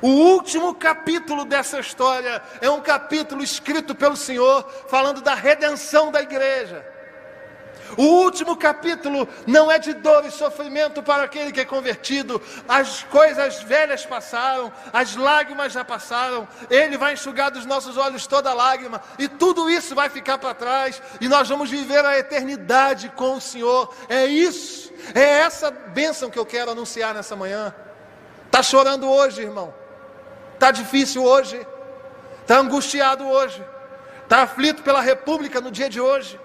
[0.00, 6.20] O último capítulo dessa história é um capítulo escrito pelo Senhor, falando da redenção da
[6.20, 6.84] igreja.
[7.96, 12.40] O último capítulo não é de dor e sofrimento para aquele que é convertido.
[12.68, 16.48] As coisas velhas passaram, as lágrimas já passaram.
[16.70, 21.02] Ele vai enxugar dos nossos olhos toda lágrima, e tudo isso vai ficar para trás,
[21.20, 23.94] e nós vamos viver a eternidade com o Senhor.
[24.08, 27.74] É isso, é essa bênção que eu quero anunciar nessa manhã.
[28.46, 29.74] Está chorando hoje, irmão?
[30.54, 31.66] Está difícil hoje?
[32.42, 33.64] Está angustiado hoje?
[34.22, 36.38] Está aflito pela república no dia de hoje?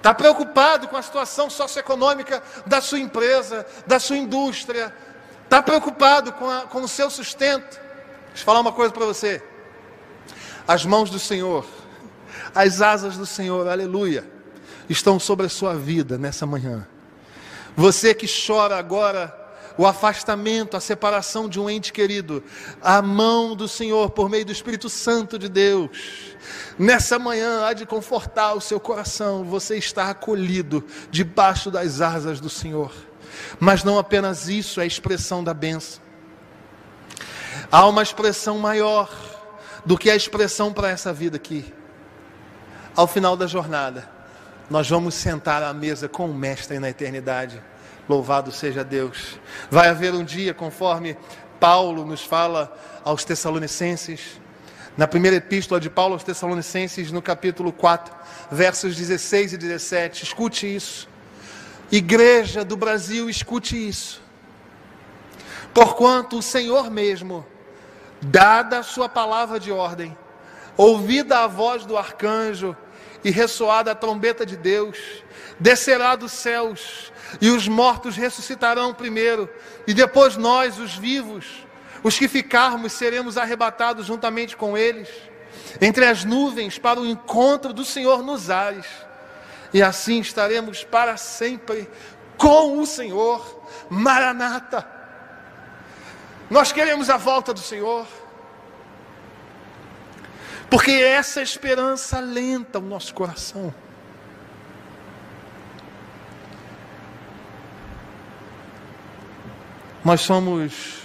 [0.00, 4.94] Está preocupado com a situação socioeconômica da sua empresa, da sua indústria.
[5.44, 7.78] Está preocupado com, a, com o seu sustento.
[8.28, 9.42] Deixa eu falar uma coisa para você.
[10.66, 11.66] As mãos do Senhor,
[12.54, 14.24] as asas do Senhor, aleluia,
[14.88, 16.88] estão sobre a sua vida nessa manhã.
[17.76, 19.39] Você que chora agora
[19.80, 22.42] o afastamento, a separação de um ente querido,
[22.82, 25.90] a mão do Senhor por meio do Espírito Santo de Deus
[26.78, 32.48] Nessa manhã há de confortar o seu coração, você está acolhido debaixo das asas do
[32.48, 32.92] Senhor.
[33.58, 36.02] Mas não apenas isso é a expressão da benção.
[37.70, 39.10] Há uma expressão maior
[39.84, 41.72] do que a expressão para essa vida aqui.
[42.96, 44.08] Ao final da jornada,
[44.68, 47.62] nós vamos sentar à mesa com o Mestre na eternidade.
[48.08, 49.38] Louvado seja Deus.
[49.70, 51.16] Vai haver um dia, conforme
[51.58, 52.72] Paulo nos fala
[53.04, 54.40] aos Tessalonicenses,
[54.96, 58.14] na primeira epístola de Paulo aos Tessalonicenses, no capítulo 4,
[58.50, 60.24] versos 16 e 17.
[60.24, 61.08] Escute isso.
[61.92, 64.22] Igreja do Brasil, escute isso.
[65.72, 67.46] Porquanto o Senhor mesmo,
[68.20, 70.16] dada a sua palavra de ordem,
[70.76, 72.76] ouvida a voz do arcanjo
[73.24, 74.98] e ressoada a trombeta de Deus,
[75.58, 79.48] descerá dos céus, e os mortos ressuscitarão primeiro,
[79.86, 81.66] e depois nós, os vivos,
[82.02, 85.08] os que ficarmos seremos arrebatados juntamente com eles,
[85.80, 88.86] entre as nuvens, para o encontro do Senhor nos ares,
[89.72, 91.88] e assim estaremos para sempre
[92.36, 93.60] com o Senhor.
[93.88, 94.86] Maranata.
[96.48, 98.06] Nós queremos a volta do Senhor,
[100.68, 103.72] porque essa esperança alenta o nosso coração.
[110.04, 110.98] Nós somos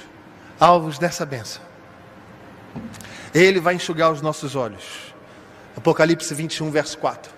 [0.60, 1.62] alvos dessa benção.
[3.34, 5.14] Ele vai enxugar os nossos olhos.
[5.76, 7.34] Apocalipse 21, verso 4.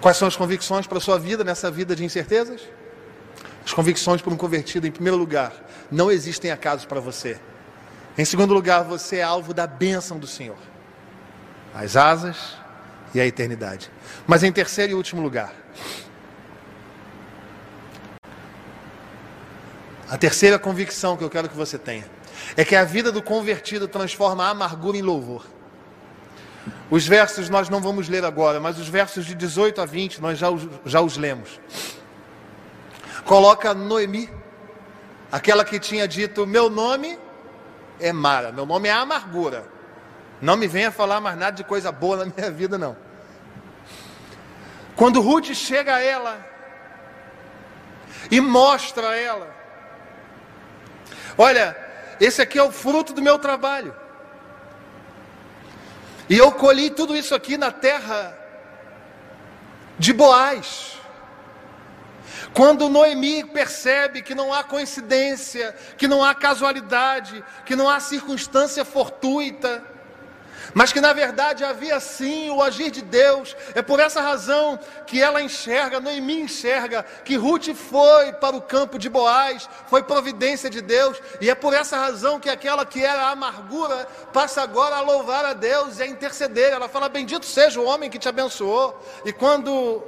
[0.00, 2.60] Quais são as convicções para a sua vida nessa vida de incertezas?
[3.64, 5.52] As convicções para um convertido, em primeiro lugar,
[5.90, 7.40] não existem acasos para você.
[8.18, 10.58] Em segundo lugar, você é alvo da bênção do Senhor,
[11.74, 12.36] as asas
[13.14, 13.90] e a eternidade.
[14.26, 15.54] Mas em terceiro e último lugar,
[20.14, 22.08] A terceira convicção que eu quero que você tenha
[22.56, 25.44] é que a vida do convertido transforma a amargura em louvor.
[26.88, 30.38] Os versos nós não vamos ler agora, mas os versos de 18 a 20 nós
[30.38, 31.58] já os, já os lemos.
[33.24, 34.30] Coloca Noemi,
[35.32, 37.18] aquela que tinha dito: Meu nome
[37.98, 39.66] é Mara, meu nome é Amargura.
[40.40, 42.96] Não me venha falar mais nada de coisa boa na minha vida, não.
[44.94, 46.38] Quando Ruth chega a ela
[48.30, 49.63] e mostra a ela
[51.36, 51.76] Olha,
[52.20, 53.94] esse aqui é o fruto do meu trabalho.
[56.28, 58.36] E eu colhi tudo isso aqui na terra
[59.98, 60.94] de Boaz.
[62.52, 68.84] Quando Noemi percebe que não há coincidência, que não há casualidade, que não há circunstância
[68.84, 69.93] fortuita,
[70.72, 75.20] mas que na verdade havia sim o agir de Deus, é por essa razão que
[75.20, 80.80] ela enxerga, Noemi enxerga, que Ruth foi para o campo de Boaz, foi providência de
[80.80, 85.00] Deus, e é por essa razão que aquela que era a amargura passa agora a
[85.00, 86.72] louvar a Deus e a interceder.
[86.72, 90.02] Ela fala: Bendito seja o homem que te abençoou, e quando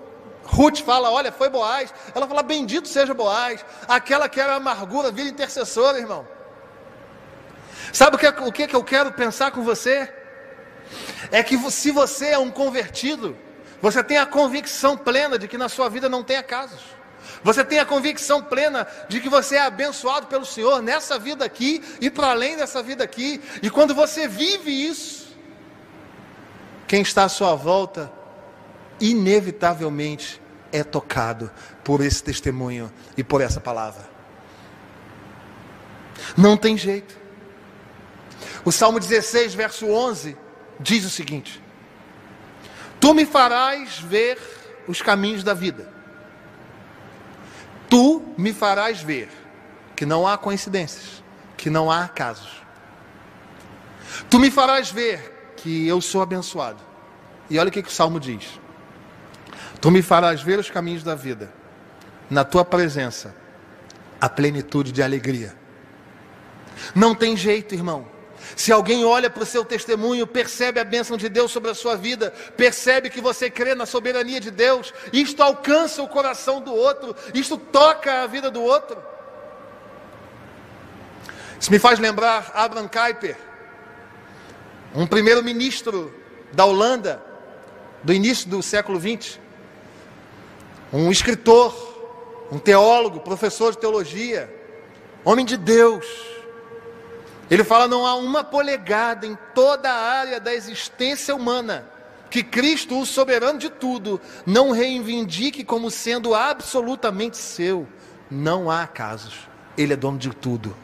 [0.47, 1.93] Ruth fala, olha, foi Boaz.
[2.15, 3.65] Ela fala, bendito seja Boaz.
[3.89, 6.27] Aquela que era amargura, vira intercessora, irmão.
[7.93, 10.13] Sabe o que, o que eu quero pensar com você?
[11.31, 13.37] É que se você é um convertido,
[13.81, 16.81] você tem a convicção plena de que na sua vida não tem acasos.
[17.43, 21.83] Você tem a convicção plena de que você é abençoado pelo Senhor nessa vida aqui
[22.01, 23.41] e para além dessa vida aqui.
[23.63, 25.37] E quando você vive isso,
[26.87, 28.11] quem está à sua volta
[29.01, 30.41] inevitavelmente
[30.73, 31.51] é tocado
[31.85, 34.09] por esse testemunho e por essa palavra.
[36.37, 37.17] Não tem jeito.
[38.65, 40.37] O Salmo 16, verso 11,
[40.81, 41.63] diz o seguinte:
[43.01, 44.39] Tu me farás ver
[44.87, 45.93] os caminhos da vida.
[47.89, 49.29] Tu me farás ver
[49.95, 51.23] que não há coincidências,
[51.57, 52.63] que não há acasos.
[54.29, 56.81] Tu me farás ver que eu sou abençoado.
[57.49, 58.61] E olha o que, que o Salmo diz:
[59.81, 61.53] Tu me farás ver os caminhos da vida,
[62.29, 63.35] na tua presença,
[64.21, 65.55] a plenitude de alegria.
[66.95, 68.16] Não tem jeito, irmão.
[68.55, 71.97] Se alguém olha para o seu testemunho, percebe a bênção de Deus sobre a sua
[71.97, 77.15] vida, percebe que você crê na soberania de Deus, isto alcança o coração do outro,
[77.35, 79.03] isto toca a vida do outro.
[81.59, 83.37] Isso me faz lembrar Abraham Kuyper,
[84.95, 86.15] um primeiro-ministro
[86.53, 87.23] da Holanda,
[88.03, 89.47] do início do século XX
[90.93, 91.75] um escritor,
[92.51, 94.53] um teólogo, professor de teologia,
[95.25, 96.07] homem de Deus.
[97.51, 101.97] Ele fala: não há uma polegada em toda a área da existência humana
[102.29, 107.87] que Cristo, o soberano de tudo, não reivindique como sendo absolutamente seu.
[108.31, 109.49] Não há casos.
[109.79, 110.77] Ele é dono de tudo.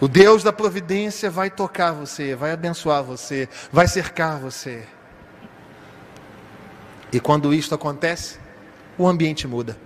[0.00, 4.86] O Deus da providência vai tocar você, vai abençoar você, vai cercar você.
[7.12, 8.38] E quando isto acontece,
[8.98, 9.78] o ambiente muda.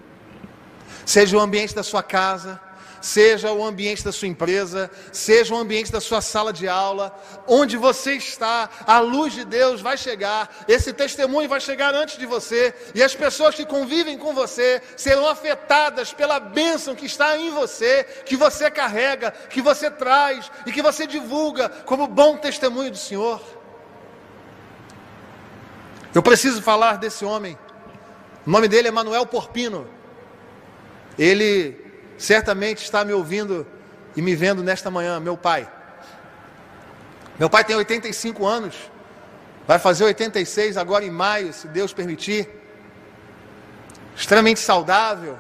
[1.05, 2.61] Seja o ambiente da sua casa,
[3.01, 7.77] seja o ambiente da sua empresa, seja o ambiente da sua sala de aula, onde
[7.77, 12.75] você está, a luz de Deus vai chegar, esse testemunho vai chegar antes de você,
[12.95, 18.05] e as pessoas que convivem com você serão afetadas pela bênção que está em você,
[18.25, 23.41] que você carrega, que você traz e que você divulga como bom testemunho do Senhor.
[26.15, 27.59] Eu preciso falar desse homem.
[28.47, 29.87] O nome dele é Manuel Porpino.
[31.19, 31.88] Ele
[32.19, 33.67] certamente está me ouvindo
[34.17, 35.71] e me vendo nesta manhã, meu pai.
[37.39, 38.75] Meu pai tem 85 anos,
[39.67, 42.49] vai fazer 86 agora em maio, se Deus permitir.
[44.17, 45.39] Extremamente saudável.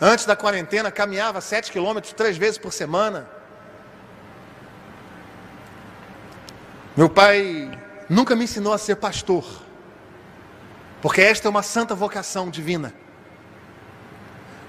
[0.00, 3.28] Antes da quarentena, caminhava 7 quilômetros três vezes por semana.
[6.96, 7.70] Meu pai
[8.08, 9.44] nunca me ensinou a ser pastor
[11.00, 12.92] porque esta é uma santa vocação divina.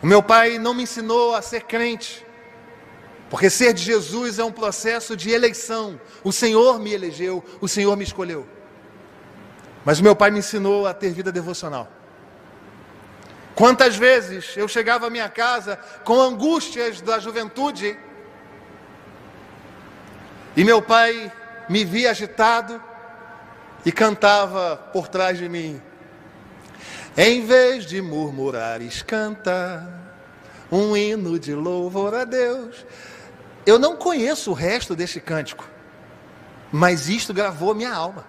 [0.01, 2.25] O meu pai não me ensinou a ser crente,
[3.29, 5.99] porque ser de Jesus é um processo de eleição.
[6.23, 8.47] O Senhor me elegeu, o Senhor me escolheu.
[9.85, 11.87] Mas o meu pai me ensinou a ter vida devocional.
[13.55, 17.97] Quantas vezes eu chegava à minha casa com angústias da juventude
[20.55, 21.31] e meu pai
[21.69, 22.81] me via agitado
[23.85, 25.81] e cantava por trás de mim:
[27.17, 29.87] em vez de murmurares, canta
[30.71, 32.85] um hino de louvor a Deus.
[33.65, 35.67] Eu não conheço o resto deste cântico,
[36.71, 38.25] mas isto gravou minha alma.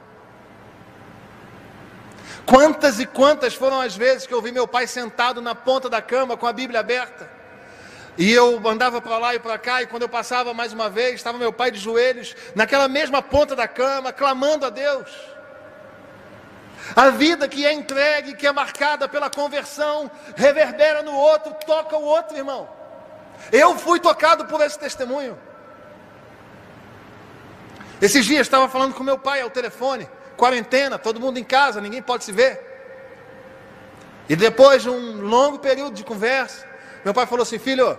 [2.44, 6.02] Quantas e quantas foram as vezes que eu vi meu pai sentado na ponta da
[6.02, 7.30] cama com a Bíblia aberta?
[8.18, 11.14] E eu andava para lá e para cá, e quando eu passava mais uma vez,
[11.14, 15.08] estava meu pai de joelhos, naquela mesma ponta da cama, clamando a Deus.
[16.94, 22.04] A vida que é entregue, que é marcada pela conversão, reverbera no outro, toca o
[22.04, 22.68] outro, irmão.
[23.50, 25.38] Eu fui tocado por esse testemunho.
[28.00, 32.02] Esses dias estava falando com meu pai ao telefone, quarentena, todo mundo em casa, ninguém
[32.02, 32.60] pode se ver.
[34.28, 36.66] E depois de um longo período de conversa,
[37.04, 37.98] meu pai falou assim: Filho,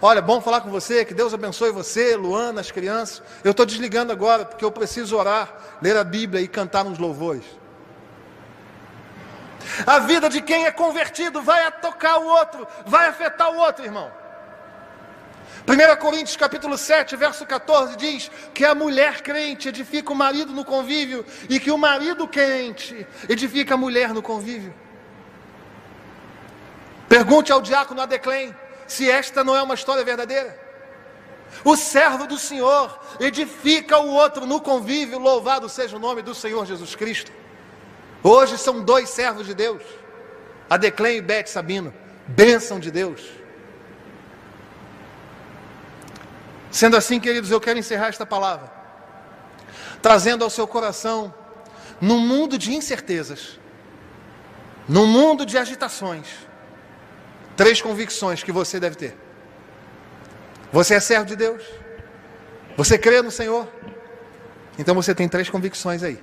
[0.00, 3.22] Olha, bom falar com você, que Deus abençoe você, Luana, as crianças.
[3.42, 7.44] Eu estou desligando agora, porque eu preciso orar, ler a Bíblia e cantar uns louvores.
[9.86, 14.10] A vida de quem é convertido vai tocar o outro, vai afetar o outro, irmão.
[15.66, 20.64] 1 Coríntios capítulo 7, verso 14 diz que a mulher crente edifica o marido no
[20.64, 24.72] convívio e que o marido crente edifica a mulher no convívio.
[27.08, 28.54] Pergunte ao diácono Adeclém
[28.86, 30.56] se esta não é uma história verdadeira.
[31.64, 36.64] O servo do Senhor edifica o outro no convívio, louvado seja o nome do Senhor
[36.64, 37.32] Jesus Cristo.
[38.28, 39.80] Hoje são dois servos de Deus,
[40.68, 41.94] Adeclém e Bete Sabino,
[42.26, 43.22] bênção de Deus.
[46.68, 48.68] Sendo assim, queridos, eu quero encerrar esta palavra,
[50.02, 51.32] trazendo ao seu coração,
[52.00, 53.60] num mundo de incertezas,
[54.88, 56.26] num mundo de agitações,
[57.56, 59.16] três convicções que você deve ter.
[60.72, 61.62] Você é servo de Deus?
[62.76, 63.68] Você crê no Senhor?
[64.76, 66.20] Então você tem três convicções aí.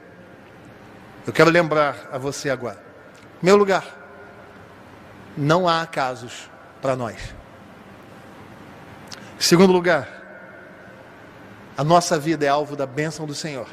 [1.26, 2.84] Eu quero lembrar a você agora.
[3.42, 3.86] Meu lugar,
[5.38, 6.50] não há acasos
[6.82, 7.34] para nós.
[9.40, 10.08] Segundo lugar,
[11.78, 13.68] a nossa vida é alvo da bênção do Senhor.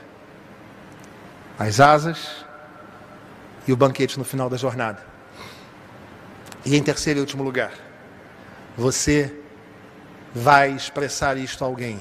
[1.58, 2.44] As asas
[3.66, 5.04] e o banquete no final da jornada.
[6.64, 7.72] E em terceiro e último lugar,
[8.76, 9.34] você
[10.34, 12.00] vai expressar isto a alguém.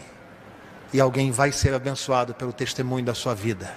[0.93, 3.71] E alguém vai ser abençoado pelo testemunho da sua vida.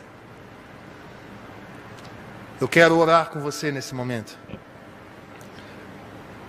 [2.63, 4.39] Eu quero orar com você nesse momento.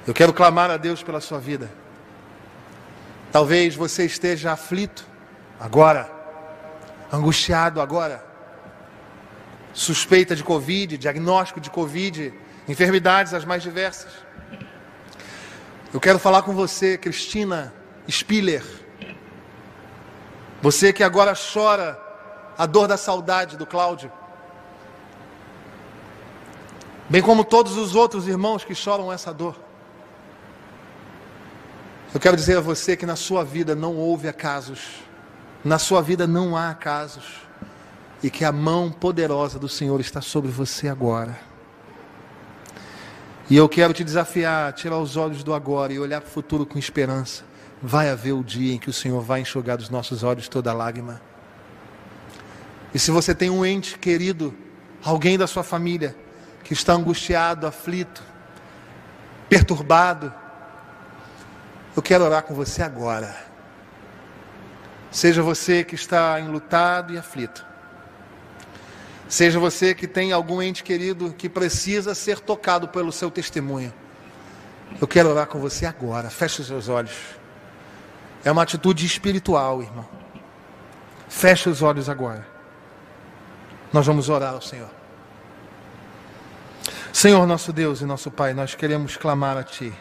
[0.06, 1.72] Eu quero clamar a Deus pela sua vida.
[3.32, 5.08] Talvez você esteja aflito
[5.60, 6.08] agora,
[7.12, 8.24] angustiado agora,
[9.74, 12.32] suspeita de Covid, diagnóstico de Covid,
[12.70, 14.12] enfermidades as mais diversas.
[15.92, 17.74] Eu quero falar com você, Cristina
[18.08, 18.64] Spiller.
[20.62, 22.00] Você que agora chora
[22.56, 24.12] a dor da saudade do Cláudio.
[27.14, 29.56] Bem como todos os outros irmãos que choram essa dor.
[32.12, 34.80] Eu quero dizer a você que na sua vida não houve acasos.
[35.64, 37.24] Na sua vida não há acasos.
[38.24, 41.40] E que a mão poderosa do Senhor está sobre você agora.
[43.48, 46.66] E eu quero te desafiar tirar os olhos do agora e olhar para o futuro
[46.66, 47.44] com esperança
[47.80, 51.22] vai haver o dia em que o Senhor vai enxugar dos nossos olhos toda lágrima.
[52.92, 54.52] E se você tem um ente querido,
[55.04, 56.23] alguém da sua família,
[56.64, 58.24] que está angustiado, aflito,
[59.50, 60.34] perturbado,
[61.96, 63.36] eu quero orar com você agora.
[65.12, 67.64] Seja você que está enlutado e aflito.
[69.30, 73.94] Seja você que tem algum ente querido que precisa ser tocado pelo seu testemunho.
[75.00, 76.30] Eu quero orar com você agora.
[76.30, 77.16] Feche os seus olhos.
[78.44, 80.08] É uma atitude espiritual, irmão.
[81.30, 82.46] Feche os olhos agora.
[83.92, 84.90] Nós vamos orar ao Senhor.
[87.14, 89.94] Senhor, nosso Deus e nosso Pai, nós queremos clamar a Ti,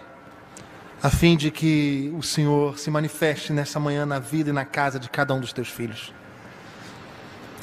[1.02, 4.98] a fim de que o Senhor se manifeste nessa manhã na vida e na casa
[4.98, 6.12] de cada um dos Teus filhos.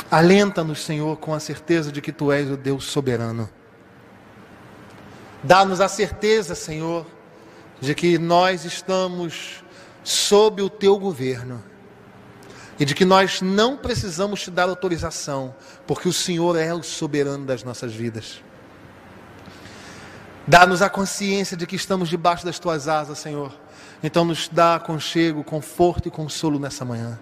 [0.10, 3.50] Alenta-nos, Senhor, com a certeza de que Tu és o Deus soberano.
[5.44, 7.08] Dá-nos a certeza, Senhor,
[7.82, 9.64] de que nós estamos
[10.04, 11.62] sob o teu governo
[12.80, 15.56] e de que nós não precisamos te dar autorização,
[15.88, 18.44] porque o Senhor é o soberano das nossas vidas.
[20.50, 23.54] Dá-nos a consciência de que estamos debaixo das tuas asas, Senhor.
[24.02, 27.20] Então nos dá aconchego, conforto e consolo nessa manhã.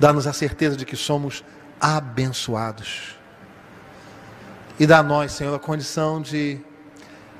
[0.00, 1.44] Dá-nos a certeza de que somos
[1.80, 3.16] abençoados.
[4.80, 6.58] E dá a nós, Senhor, a condição de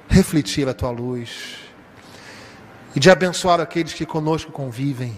[0.08, 1.56] refletir a tua luz
[2.94, 5.12] e de abençoar aqueles que conosco convivem,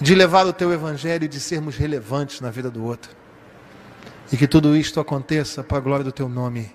[0.00, 3.14] de levar o teu evangelho e de sermos relevantes na vida do outro.
[4.32, 6.74] E que tudo isto aconteça para a glória do teu nome,